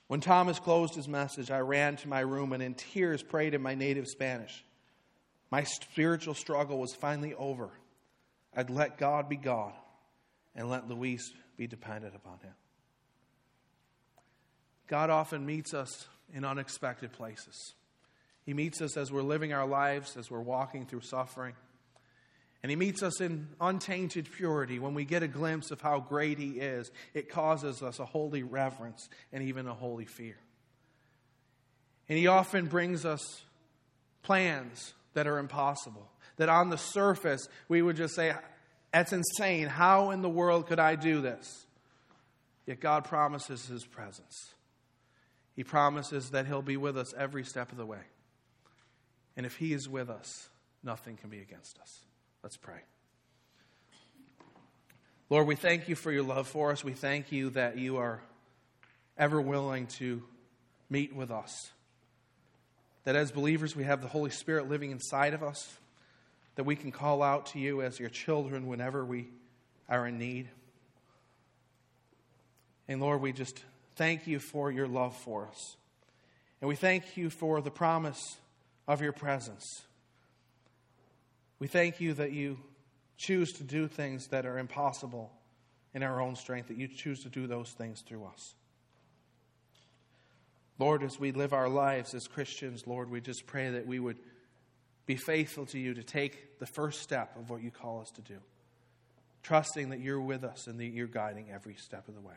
When 0.08 0.20
Thomas 0.20 0.58
closed 0.58 0.94
his 0.94 1.06
message, 1.06 1.50
I 1.50 1.60
ran 1.60 1.96
to 1.96 2.08
my 2.08 2.20
room 2.20 2.54
and 2.54 2.62
in 2.62 2.74
tears 2.74 3.22
prayed 3.22 3.52
in 3.52 3.60
my 3.60 3.74
native 3.74 4.06
Spanish. 4.06 4.64
My 5.50 5.64
spiritual 5.64 6.34
struggle 6.34 6.78
was 6.78 6.94
finally 6.94 7.34
over. 7.34 7.68
I'd 8.56 8.70
let 8.70 8.96
God 8.98 9.28
be 9.28 9.36
God 9.36 9.74
and 10.56 10.68
let 10.68 10.88
Luis 10.88 11.30
be 11.58 11.66
dependent 11.66 12.14
upon 12.16 12.38
Him. 12.38 12.54
God 14.88 15.10
often 15.10 15.46
meets 15.46 15.74
us 15.74 16.08
in 16.34 16.44
unexpected 16.44 17.12
places. 17.12 17.74
He 18.44 18.54
meets 18.54 18.80
us 18.80 18.96
as 18.96 19.12
we're 19.12 19.22
living 19.22 19.52
our 19.52 19.66
lives, 19.66 20.16
as 20.16 20.30
we're 20.30 20.40
walking 20.40 20.86
through 20.86 21.02
suffering. 21.02 21.54
And 22.62 22.70
He 22.70 22.76
meets 22.76 23.02
us 23.02 23.20
in 23.20 23.48
untainted 23.60 24.30
purity. 24.32 24.78
When 24.78 24.94
we 24.94 25.04
get 25.04 25.22
a 25.22 25.28
glimpse 25.28 25.70
of 25.70 25.80
how 25.80 26.00
great 26.00 26.38
He 26.38 26.52
is, 26.52 26.90
it 27.12 27.28
causes 27.28 27.82
us 27.82 27.98
a 27.98 28.06
holy 28.06 28.42
reverence 28.42 29.08
and 29.32 29.44
even 29.44 29.66
a 29.66 29.74
holy 29.74 30.06
fear. 30.06 30.38
And 32.08 32.18
He 32.18 32.26
often 32.26 32.66
brings 32.66 33.04
us 33.04 33.42
plans 34.22 34.94
that 35.12 35.26
are 35.26 35.38
impossible. 35.38 36.08
That 36.36 36.48
on 36.48 36.70
the 36.70 36.78
surface, 36.78 37.48
we 37.68 37.82
would 37.82 37.96
just 37.96 38.14
say, 38.14 38.34
That's 38.92 39.12
insane. 39.12 39.66
How 39.68 40.10
in 40.10 40.22
the 40.22 40.28
world 40.28 40.66
could 40.66 40.80
I 40.80 40.94
do 40.94 41.20
this? 41.20 41.66
Yet 42.64 42.80
God 42.80 43.04
promises 43.04 43.66
His 43.66 43.84
presence. 43.84 44.54
He 45.58 45.64
promises 45.64 46.30
that 46.30 46.46
He'll 46.46 46.62
be 46.62 46.76
with 46.76 46.96
us 46.96 47.12
every 47.18 47.42
step 47.42 47.72
of 47.72 47.78
the 47.78 47.84
way. 47.84 47.98
And 49.36 49.44
if 49.44 49.56
He 49.56 49.72
is 49.72 49.88
with 49.88 50.08
us, 50.08 50.48
nothing 50.84 51.16
can 51.16 51.30
be 51.30 51.40
against 51.40 51.80
us. 51.80 51.98
Let's 52.44 52.56
pray. 52.56 52.78
Lord, 55.28 55.48
we 55.48 55.56
thank 55.56 55.88
you 55.88 55.96
for 55.96 56.12
your 56.12 56.22
love 56.22 56.46
for 56.46 56.70
us. 56.70 56.84
We 56.84 56.92
thank 56.92 57.32
you 57.32 57.50
that 57.50 57.76
you 57.76 57.96
are 57.96 58.20
ever 59.18 59.40
willing 59.40 59.88
to 59.98 60.22
meet 60.88 61.12
with 61.12 61.32
us 61.32 61.72
that 63.02 63.16
as 63.16 63.32
believers 63.32 63.74
we 63.74 63.82
have 63.82 64.00
the 64.00 64.06
Holy 64.06 64.30
Spirit 64.30 64.68
living 64.68 64.92
inside 64.92 65.34
of 65.34 65.42
us, 65.42 65.76
that 66.54 66.62
we 66.62 66.76
can 66.76 66.92
call 66.92 67.20
out 67.20 67.46
to 67.46 67.58
you 67.58 67.82
as 67.82 67.98
your 67.98 68.10
children 68.10 68.68
whenever 68.68 69.04
we 69.04 69.26
are 69.88 70.06
in 70.06 70.18
need. 70.18 70.48
And 72.86 73.00
Lord, 73.00 73.20
we 73.20 73.32
just 73.32 73.60
thank 73.98 74.26
you 74.26 74.38
for 74.38 74.70
your 74.70 74.86
love 74.86 75.14
for 75.16 75.48
us. 75.48 75.76
And 76.60 76.68
we 76.68 76.76
thank 76.76 77.16
you 77.16 77.28
for 77.28 77.60
the 77.60 77.70
promise 77.70 78.36
of 78.86 79.02
your 79.02 79.12
presence. 79.12 79.82
We 81.58 81.66
thank 81.66 82.00
you 82.00 82.14
that 82.14 82.32
you 82.32 82.58
choose 83.16 83.52
to 83.54 83.64
do 83.64 83.88
things 83.88 84.28
that 84.28 84.46
are 84.46 84.58
impossible 84.58 85.32
in 85.92 86.04
our 86.04 86.20
own 86.20 86.36
strength, 86.36 86.68
that 86.68 86.76
you 86.76 86.86
choose 86.86 87.24
to 87.24 87.28
do 87.28 87.46
those 87.46 87.70
things 87.70 88.02
through 88.06 88.24
us. 88.24 88.54
Lord, 90.78 91.02
as 91.02 91.18
we 91.18 91.32
live 91.32 91.52
our 91.52 91.68
lives 91.68 92.14
as 92.14 92.28
Christians, 92.28 92.86
Lord, 92.86 93.10
we 93.10 93.20
just 93.20 93.46
pray 93.46 93.70
that 93.70 93.86
we 93.86 93.98
would 93.98 94.18
be 95.06 95.16
faithful 95.16 95.66
to 95.66 95.78
you 95.78 95.94
to 95.94 96.04
take 96.04 96.60
the 96.60 96.66
first 96.66 97.02
step 97.02 97.36
of 97.36 97.50
what 97.50 97.62
you 97.62 97.72
call 97.72 98.00
us 98.00 98.10
to 98.12 98.20
do, 98.20 98.38
trusting 99.42 99.88
that 99.88 99.98
you're 99.98 100.20
with 100.20 100.44
us 100.44 100.68
and 100.68 100.78
that 100.78 100.86
you're 100.86 101.08
guiding 101.08 101.50
every 101.52 101.74
step 101.74 102.06
of 102.06 102.14
the 102.14 102.20
way. 102.20 102.36